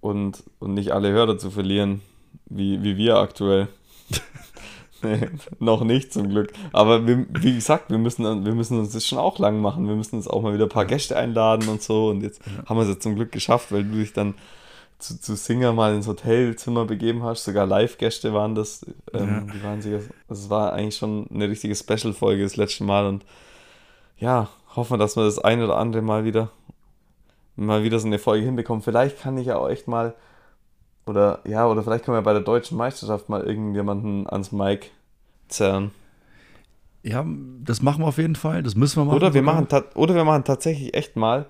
[0.00, 2.00] und, und nicht alle Hörer zu verlieren,
[2.46, 3.68] wie, wie wir aktuell.
[5.02, 6.52] nee, noch nicht zum Glück.
[6.72, 9.88] Aber wir, wie gesagt, wir müssen, wir müssen uns das schon auch lang machen.
[9.88, 12.08] Wir müssen uns auch mal wieder ein paar Gäste einladen und so.
[12.10, 12.68] Und jetzt Ja.
[12.68, 14.34] haben wir es jetzt zum Glück geschafft, weil du dich dann
[14.98, 17.44] zu, zu Singer mal ins Hotelzimmer begeben hast.
[17.44, 18.84] Sogar Live-Gäste waren das.
[19.12, 19.40] Ähm, Ja.
[19.52, 23.06] Die waren sicher, es war eigentlich schon eine richtige Special-Folge das letzte Mal.
[23.06, 23.24] Und
[24.18, 26.50] ja, hoffen wir, dass wir das ein oder andere mal wieder
[27.56, 28.82] mal wieder so eine Folge hinbekommen.
[28.82, 30.14] Vielleicht kann ich ja auch echt mal
[31.06, 34.90] Oder ja, oder vielleicht können wir bei der deutschen Meisterschaft mal irgendjemanden ans Mic
[35.48, 35.92] zerren.
[37.02, 37.24] Ja,
[37.64, 38.62] das machen wir auf jeden Fall.
[38.62, 39.16] Das müssen wir machen.
[39.16, 41.46] Oder wir machen, oder wir machen tatsächlich echt mal,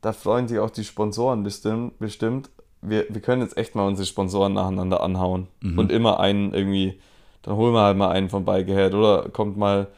[0.00, 2.50] da freuen sich auch die Sponsoren bestimmt, bestimmt.
[2.82, 5.48] Wir, wir können jetzt echt mal unsere Sponsoren nacheinander anhauen.
[5.60, 5.78] Mhm.
[5.78, 7.00] Und immer einen irgendwie,
[7.42, 9.88] dann holen wir halt mal einen von Bikehead oder kommt mal,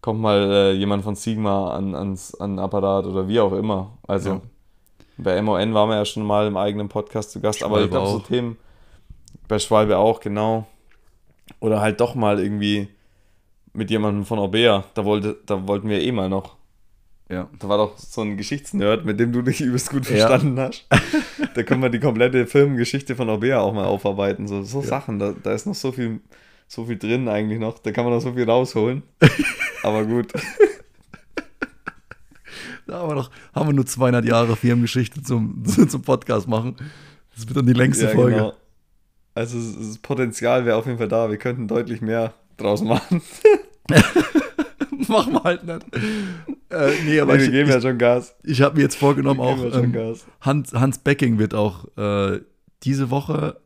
[0.00, 3.92] kommt mal äh, jemand von Sigma an, ans, an den Apparat oder wie auch immer.
[4.06, 4.40] Also Ja.
[5.18, 8.06] bei MON waren wir ja schon mal im eigenen Podcast zu Gast, aber ich Schwalbe
[8.06, 8.18] glaube so.
[8.20, 8.56] Themen,
[9.48, 10.66] bei Schwalbe auch, genau.
[11.58, 12.88] Oder halt doch mal irgendwie
[13.72, 16.56] mit jemandem von Orbea, da, wollte, da wollten wir eh mal noch.
[17.30, 17.48] Ja.
[17.58, 20.26] Da war doch so ein Geschichtsnerd, mit dem du dich übelst gut Ja.
[20.26, 20.86] verstanden hast.
[21.54, 24.48] da können wir die komplette Filmgeschichte von Orbea auch mal aufarbeiten.
[24.48, 26.20] So, so Sachen, da, da ist noch so viel,
[26.66, 27.78] so viel drin eigentlich noch.
[27.78, 29.02] Da kann man noch so viel rausholen.
[29.84, 30.32] Aber gut.
[32.86, 36.74] Da haben wir, noch, haben wir nur 200 Jahre Firmengeschichte zum, zum Podcast machen.
[37.36, 38.36] Das wird dann die längste Ja, Folge.
[38.36, 38.52] genau.
[39.34, 41.30] Also das Potenzial wäre auf jeden Fall da.
[41.30, 43.22] Wir könnten deutlich mehr draus machen.
[45.08, 45.86] machen wir halt nicht.
[46.70, 48.36] Äh, nee, aber Aber wir ich, geben ich, ja schon Gas.
[48.44, 50.14] ich habe mir jetzt vorgenommen, auch ja ähm.
[50.40, 52.40] Hans, Hans Becking wird auch äh,
[52.84, 53.60] diese Woche,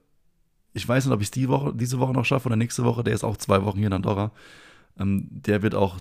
[0.72, 3.05] ich weiß nicht, ob ich es die Woche, diese Woche noch schaffe oder nächste Woche,
[3.05, 4.32] der ist auch zwei Wochen hier in Andorra.
[4.98, 5.98] Ähm, der wird auch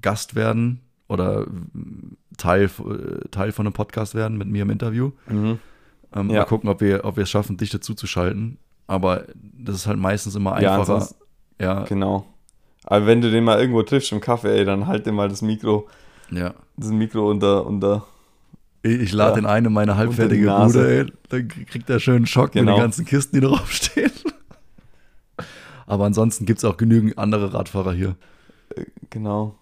[0.00, 5.10] Gast werden oder mm, Teil, äh, Teil von einem Podcast werden mit mir im Interview.
[5.28, 5.58] Mhm.
[6.14, 6.40] Ähm, Ja.
[6.40, 8.58] Mal gucken, ob wir, ob wir es schaffen, dich dazu zu schalten.
[8.86, 10.94] Aber das ist halt meistens immer Ja, einfacher.
[10.94, 11.16] ansonsten-
[11.60, 12.26] Ja, Genau.
[12.86, 15.40] Aber wenn du den mal irgendwo triffst im Kaffee, ey, dann halt dir mal das
[15.40, 15.88] Mikro,
[16.30, 16.54] ja.
[16.76, 18.04] das Mikro unter, unter
[18.82, 19.34] Ich, ich lade Ja.
[19.36, 20.78] den einen in meine halbfertige Unter die Nase.
[20.80, 21.12] Bude, ey.
[21.28, 22.76] Dann kriegt er schön einen Schock mit Genau.
[22.76, 24.12] den ganzen Kisten, die draufstehen.
[25.86, 28.16] Aber ansonsten gibt es auch genügend andere Radfahrer hier.
[29.10, 29.54] Genau.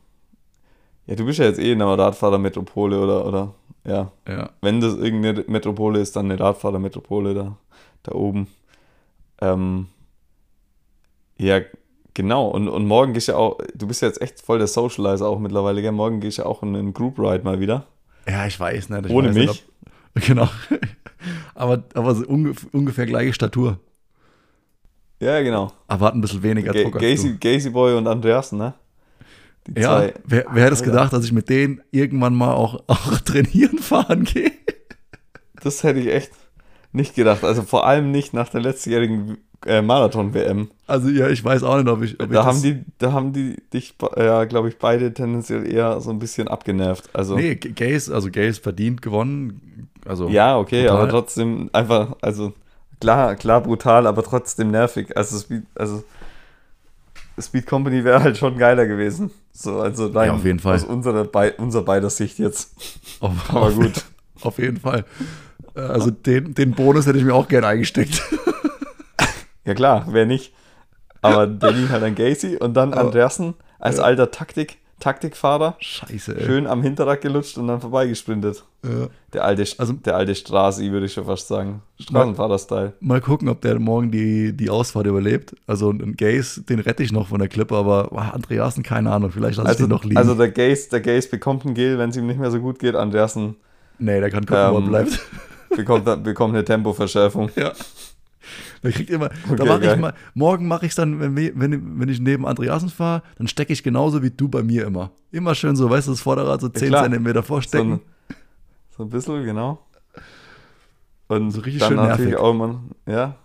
[1.06, 3.54] Ja, du bist ja jetzt eh in einer Radfahrermetropole oder, oder,
[3.84, 4.12] ja.
[4.28, 4.50] Ja.
[4.60, 7.56] Wenn das irgendeine Metropole ist, dann eine Radfahrermetropole da,
[8.04, 8.46] da oben.
[9.40, 9.88] Ähm,
[11.38, 11.60] ja,
[12.14, 12.48] genau.
[12.48, 15.26] Und, und morgen gehst du ja auch, du bist ja jetzt echt voll der Socializer
[15.26, 15.92] auch mittlerweile, gell?
[15.92, 17.86] Morgen gehst du ja auch in einen Group Ride mal wieder.
[18.28, 19.06] Ja, ich weiß nicht.
[19.06, 19.46] Ich Ohne weiß mich.
[19.46, 19.64] Nicht,
[20.16, 20.48] ob, genau.
[21.54, 23.78] aber aber so ungef ungefähr gleiche Statur.
[25.20, 25.72] Ja, genau.
[25.86, 28.74] Aber hat ein bisschen weniger Druck Gacy, Gacy Boy und Andreasen, ne?
[29.66, 29.80] Die.
[29.80, 33.78] Ja, wer, wer hätte es gedacht, dass ich mit denen irgendwann mal auch, auch trainieren
[33.78, 34.50] fahren gehe?
[35.62, 36.32] Das hätte ich echt
[36.90, 37.44] nicht gedacht.
[37.44, 40.68] Also vor allem nicht nach der letztjährigen äh, Marathon-WM.
[40.86, 42.14] Also ja, ich weiß auch nicht, ob ich.
[42.20, 45.66] Ob ich Da das, haben die, da haben die dich, ja, glaube ich, beide tendenziell
[45.70, 47.08] eher so ein bisschen abgenervt.
[47.12, 49.88] Also Nee, G- Gaze, also Gaze verdient gewonnen.
[50.04, 51.00] Also ja, okay, total.
[51.02, 52.52] aber trotzdem einfach, also
[53.00, 55.16] klar, klar brutal, aber trotzdem nervig.
[55.16, 56.02] Also Speed, also
[57.40, 59.30] Speed Company wäre halt schon geiler gewesen.
[59.52, 60.74] So, also rein Ja, auf jeden Fall.
[60.74, 62.74] aus unserer, bei, unser beider Sicht jetzt.
[63.20, 64.04] Auf, Aber gut.
[64.42, 65.04] Auf jeden Fall.
[65.74, 68.20] Äh, Also den, den Bonus hätte ich mir auch gerne eingesteckt.
[69.64, 70.52] Ja klar, wer nicht.
[71.20, 74.02] Aber der ging halt an Gacy und dann Andreasen als Ja.
[74.04, 76.44] alter Taktik, Taktikfahrer, Scheiße, ey.
[76.46, 78.64] schön am Hinterrad gelutscht und dann vorbeigesprintet.
[78.84, 79.06] Ja.
[79.32, 81.82] Der alte, Also- der alte Strasi, würde ich schon fast sagen.
[82.00, 82.92] Straßenfahrer-Style.
[83.00, 85.54] Mal gucken, ob der morgen die, die Ausfahrt überlebt.
[85.66, 89.30] Also ein Gaze, den rette ich noch von der Klippe, aber ah, Andreasen, keine Ahnung,
[89.30, 90.16] vielleicht lasse ich Also, den noch liegen.
[90.18, 92.78] also der Gaze, der Gaze bekommt ein Gel, wenn es ihm nicht mehr so gut
[92.80, 92.94] geht.
[92.96, 93.56] Andreasen
[93.98, 95.20] nee, der kann gucken, wo er ähm, bleibt.
[95.76, 97.50] bekommt, bekommt eine Tempoverschärfung.
[97.56, 97.72] Ja.
[98.83, 102.01] Der kriegt immer, da Okay, mache ich mal, morgen mache ich es dann, wenn, wenn,
[102.01, 105.11] wenn ich neben Andreasen fahre, dann stecke ich genauso wie du bei mir immer.
[105.30, 107.05] Immer schön so, weißt du, das Vorderrad so 10 klar.
[107.05, 107.93] Zentimeter So vorstecken.
[107.93, 108.01] ein,
[108.97, 109.78] so ein bisschen, genau.
[111.28, 112.37] Und So richtig dann schön natürlich nervig.
[112.45, 113.37] auch immer, ja,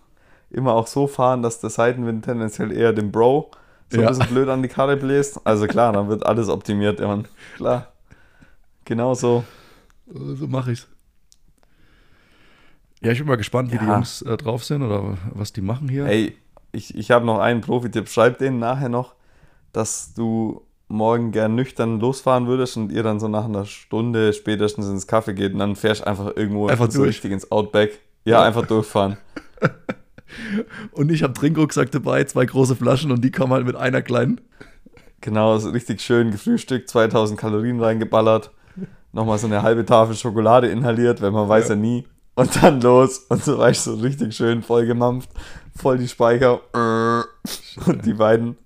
[0.50, 3.50] immer auch so fahren, dass der Seitenwind tendenziell eher dem Bro
[3.90, 4.08] so ein Ja.
[4.10, 5.40] bisschen blöd an die Karre bläst.
[5.46, 7.26] Also klar, dann wird alles optimiert, ja, Mann.
[7.56, 7.92] Klar.
[8.84, 9.44] Genau so.
[10.06, 10.86] So mache ich's.
[13.02, 13.94] Ja, ich bin mal gespannt, wie die Ja.
[13.94, 16.06] Jungs äh, drauf sind oder was die machen hier.
[16.06, 16.36] Ey,
[16.72, 18.08] ich, ich habe noch einen Profi-Tipp.
[18.08, 19.14] Schreib denen nachher noch,
[19.72, 24.88] dass du morgen gern nüchtern losfahren würdest und ihr dann so nach einer Stunde spätestens
[24.88, 27.10] ins Kaffee geht und dann fährst einfach irgendwo Einfach so durch.
[27.10, 28.00] richtig ins Outback.
[28.24, 29.16] Ja, einfach durchfahren.
[30.92, 34.40] Und ich habe Trinkrucksack dabei, zwei große Flaschen und die kommen halt mit einer kleinen.
[35.22, 38.50] Genau, so richtig schön gefrühstückt, 2000 Kalorien reingeballert,
[39.12, 42.06] nochmal so eine halbe Tafel Schokolade inhaliert, wenn man weiß ja, nie.
[42.38, 45.28] Und dann los und so weißt du, so richtig schön voll gemampft,
[45.76, 46.60] voll die Speicher.
[46.72, 48.56] Und die beiden.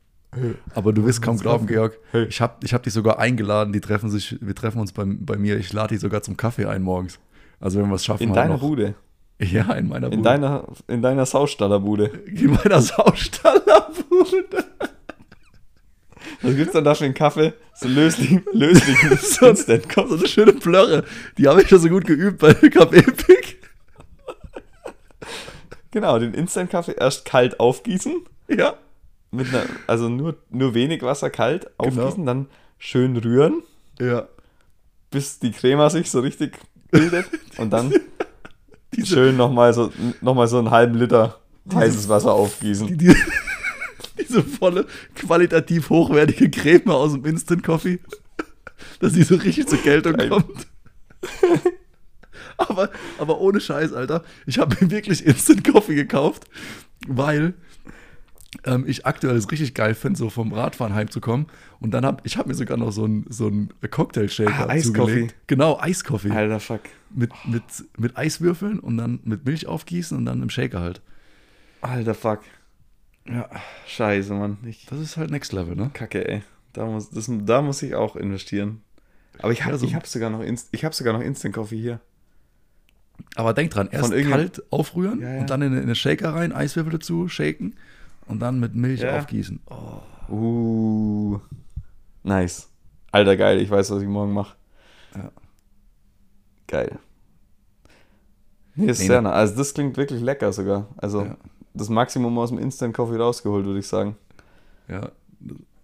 [0.74, 1.98] Aber du wirst kaum glauben, Georg.
[2.28, 5.38] Ich habe ich hab dich sogar eingeladen, die treffen sich, wir treffen uns bei, bei
[5.38, 5.56] mir.
[5.56, 7.18] Ich lade die sogar zum Kaffee ein morgens.
[7.60, 8.58] Also wenn wir es schaffen, In halt deiner.
[8.58, 8.94] Bude.
[9.40, 10.22] Ja, in meiner In Bude.
[10.22, 12.04] deiner, in deiner Saustallerbude.
[12.26, 14.64] in meiner Saustallerbude.
[16.42, 17.54] Was gibt's dann da für einen Kaffee?
[17.74, 21.04] So löslich, löslich so, so eine schöne Plörre.
[21.38, 23.61] Die habe ich schon so gut geübt bei Epic.
[25.92, 28.22] Genau, den Instant-Kaffee erst kalt aufgießen.
[28.48, 28.74] Ja.
[29.30, 32.02] Mit einer, also nur, nur wenig Wasser kalt Genau.
[32.02, 32.46] aufgießen, dann
[32.78, 33.62] schön rühren,
[34.00, 34.26] Ja.
[35.10, 36.58] bis die Crema sich so richtig
[36.90, 37.26] bildet.
[37.58, 37.94] Und dann
[38.94, 39.90] Diese, schön nochmal so,
[40.20, 41.38] noch mal so einen halben Liter
[41.72, 42.88] heißes Wasser aufgießen.
[42.88, 43.16] die, die,
[44.18, 48.00] diese volle, qualitativ hochwertige Creme aus dem Instant Coffee,
[49.00, 50.28] dass die so richtig zur Geltung Geil.
[50.30, 50.66] kommt.
[52.68, 54.22] aber, aber ohne Scheiß, Alter.
[54.46, 56.44] Ich habe mir wirklich Instant Coffee gekauft,
[57.06, 57.54] weil
[58.64, 61.46] ähm, ich aktuell es richtig geil finde, so vom Radfahren heimzukommen.
[61.80, 63.50] Und dann habe ich hab mir sogar noch so einen so
[63.90, 64.98] Cocktail-Shaker Ah, Eiskoffee.
[65.12, 65.34] zugelegt.
[65.46, 66.30] Genau, Eiskoffee.
[66.30, 66.80] Alter, fuck.
[67.10, 67.62] Mit, mit,
[67.98, 71.00] mit Eiswürfeln und dann mit Milch aufgießen und dann im Shaker halt.
[71.80, 72.40] Alter, fuck.
[73.26, 73.48] Ja,
[73.86, 74.58] Scheiße, Mann.
[74.66, 75.90] Ich das ist halt Next Level, ne?
[75.94, 76.42] kacke, ey.
[76.72, 78.82] Da muss, das, da muss ich auch investieren.
[79.38, 81.54] Aber ich habe Ja, so- ich hab sogar, noch Inst- ich hab sogar noch Instant
[81.54, 82.00] Coffee hier.
[83.36, 85.40] Aber denk dran, erst kalt aufrühren Ja, ja.
[85.40, 87.74] und dann in, in den Shaker rein, Eiswürfel dazu, shaken
[88.26, 89.18] und dann mit Milch Ja.
[89.18, 89.60] aufgießen.
[89.70, 90.00] Oh,
[90.32, 91.40] Uh.
[92.22, 92.68] Nice.
[93.10, 93.60] Alter, geil.
[93.60, 94.56] Ich weiß, was ich morgen mache.
[95.14, 95.30] Ja.
[96.68, 96.98] Geil.
[98.74, 99.34] Nee, ist Nee, sehr ne- nah.
[99.34, 100.88] Also, das klingt wirklich lecker sogar.
[100.96, 101.36] Also, Ja.
[101.74, 104.16] das Maximum aus dem Instant Coffee rausgeholt, würde ich sagen.
[104.88, 105.10] ja.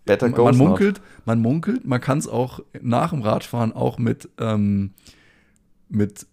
[0.06, 4.30] Better Man, man munkelt, man munkelt, man kann es auch nach dem Radfahren auch mit,
[4.38, 4.94] ähm,
[5.90, 6.26] mit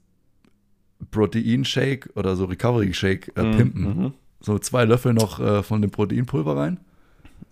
[1.12, 3.84] Proteinshake oder so Recovery Shake äh, Mhm, pimpen.
[3.84, 4.14] mhm.
[4.39, 6.80] So zwei Löffel noch äh, von dem Proteinpulver rein.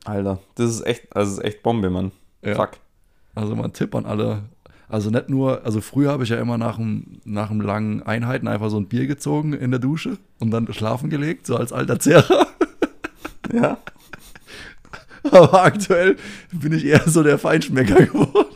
[0.05, 2.11] Alter, das ist echt, also ist echt Bombe, Mann.
[2.43, 2.55] Ja.
[2.55, 2.71] Fuck.
[3.35, 4.43] Also mal ein Tipp an alle.
[4.89, 8.69] Also nicht nur, also früher habe ich ja immer nach dem, nach langen Einheiten einfach
[8.69, 12.47] so ein Bier gezogen in der Dusche und dann schlafen gelegt, so als alter Zehrer.
[13.53, 13.77] Ja.
[15.31, 16.15] Aber aktuell
[16.53, 18.55] bin ich eher so der Feinschmecker geworden.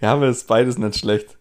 [0.00, 1.36] Ja, aber das ist beides nicht schlecht.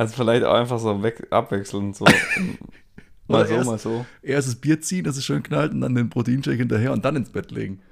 [0.00, 1.94] Also vielleicht auch einfach so weg, abwechselnd.
[1.94, 2.06] So.
[3.28, 4.06] mal so, erst- mal so.
[4.22, 7.16] Erst das Bier ziehen, dass es schön knallt und dann den Proteinshake hinterher und dann
[7.16, 7.82] ins Bett legen.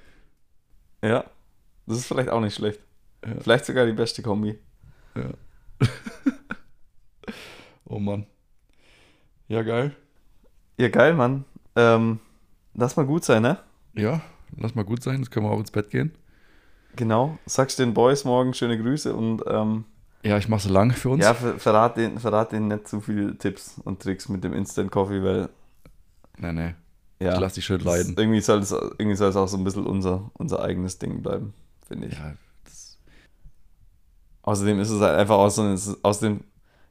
[1.05, 1.27] Ja.
[1.87, 2.81] Das ist vielleicht auch nicht schlecht.
[3.23, 3.35] Ja.
[3.43, 4.59] Vielleicht sogar die beste Kombi.
[5.17, 5.87] Ja.
[7.85, 8.25] oh Mann.
[9.49, 9.95] Ja, geil.
[10.79, 11.45] Ja, geil, Mann.
[11.77, 12.21] Ähm,
[12.73, 13.59] lass mal gut sein, ne?
[13.93, 14.23] Ja,
[14.57, 16.15] lass mal gut sein, jetzt können wir auch ins Bett gehen.
[16.97, 17.39] Genau.
[17.45, 19.85] Sagst den Boys morgen schöne Grüße und ähm,
[20.25, 21.25] Ja, ich mache so lang für uns.
[21.25, 24.91] ja, ver verrat, den, verrat denen nicht zu viele Tipps und Tricks mit dem Instant
[24.91, 25.49] Coffee, weil
[26.39, 26.75] Nee, nee.
[27.21, 28.14] ja, Ich lass dich schön leiden.
[28.16, 31.55] Irgendwie soll, es, irgendwie soll es auch so ein bisschen unser, unser eigenes Ding bleiben,
[31.87, 32.14] finde ich.
[32.14, 32.35] Ja,
[34.43, 36.41] Außerdem ist es halt einfach aus, so, ist aus dem,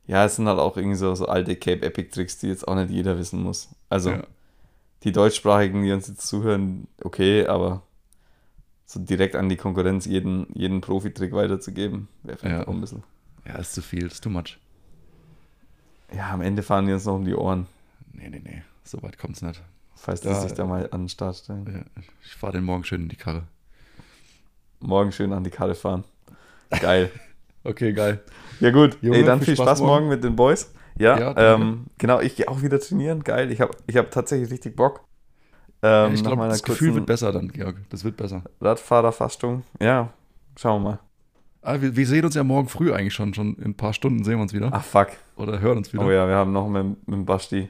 [0.05, 2.75] ja, es sind halt auch irgendwie so, so alte Cape Epic Tricks, die jetzt auch
[2.75, 3.69] nicht jeder wissen muss.
[3.89, 4.23] Also ja.
[5.03, 7.81] die Deutschsprachigen, die uns jetzt zuhören, okay, aber
[8.85, 12.67] so direkt an die Konkurrenz jeden, jeden Profi-Trick weiterzugeben, wäre vielleicht Ja.
[12.67, 13.03] auch ein bisschen.
[13.47, 14.57] Ja, ist zu viel, ist too much.
[16.15, 17.67] Ja, am Ende fahren die uns noch um die Ohren,
[18.13, 18.63] Nee, nee, nee.
[18.83, 19.61] So weit kommt's nicht.
[19.95, 21.65] falls die sich da mal an den Start stellen.
[21.71, 23.43] Ja, ich fahre den morgen schön in die Karre.
[24.79, 26.03] Morgen schön an die Karte fahren.
[26.81, 27.11] Geil.
[27.63, 28.23] Okay, geil.
[28.61, 30.71] Ja gut, Junge, ey, dann viel Spaß Spaß morgen mit den Boys.
[30.97, 33.25] Ja, Ja, ähm, genau, ich gehe auch wieder trainieren.
[33.25, 35.03] Geil, ich habe ich hab tatsächlich richtig Bock.
[35.81, 37.75] Ähm, ich nach glaube, das Gefühl wird besser dann, Georg.
[37.89, 38.43] Das wird besser.
[38.61, 39.63] Radfahrerfastung.
[39.81, 40.13] Ja,
[40.55, 40.99] schauen wir mal.
[41.67, 43.33] Ah, wir, wir sehen uns ja morgen früh eigentlich schon.
[43.33, 44.69] Schon in ein paar Stunden sehen wir uns wieder.
[44.71, 45.09] Ach fuck.
[45.35, 46.05] Oder hören uns wieder.
[46.05, 47.67] Oh ja, wir haben noch mit, mit dem Basti.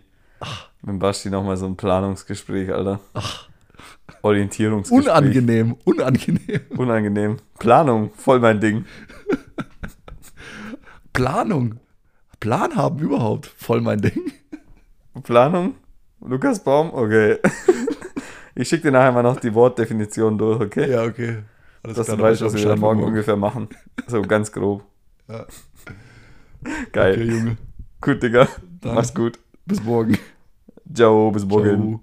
[0.84, 3.00] Mit dem Basti nochmal so ein Planungsgespräch, Alter.
[4.22, 5.12] Orientierungsgespräch.
[5.12, 6.62] Unangenehm, unangenehm.
[6.78, 7.38] Unangenehm.
[7.58, 8.86] Planung, voll mein Ding.
[11.12, 11.80] Planung.
[12.39, 13.48] Plan haben überhaupt.
[13.48, 14.32] Voll mein Ding.
[15.24, 15.74] Planung?
[16.22, 16.93] Lukas Baum?
[16.93, 17.39] Okay.
[18.60, 20.89] Ich schicke dir nachher mal noch die Wortdefinition durch, okay?
[20.89, 21.43] Ja, okay.
[21.88, 23.69] Alles Dass klar, weiß was ich wir dann Bescheid morgen ungefähr machen.
[24.07, 24.83] So ganz grob.
[25.29, 25.45] Ja.
[26.91, 27.13] Geil.
[27.13, 27.57] Okay, Junge.
[28.01, 28.49] Gut, Digga.
[28.81, 29.39] Dann Mach's gut.
[29.65, 30.17] bis morgen.
[30.93, 31.99] Ciao, bis morgen.
[31.99, 32.01] Ciao.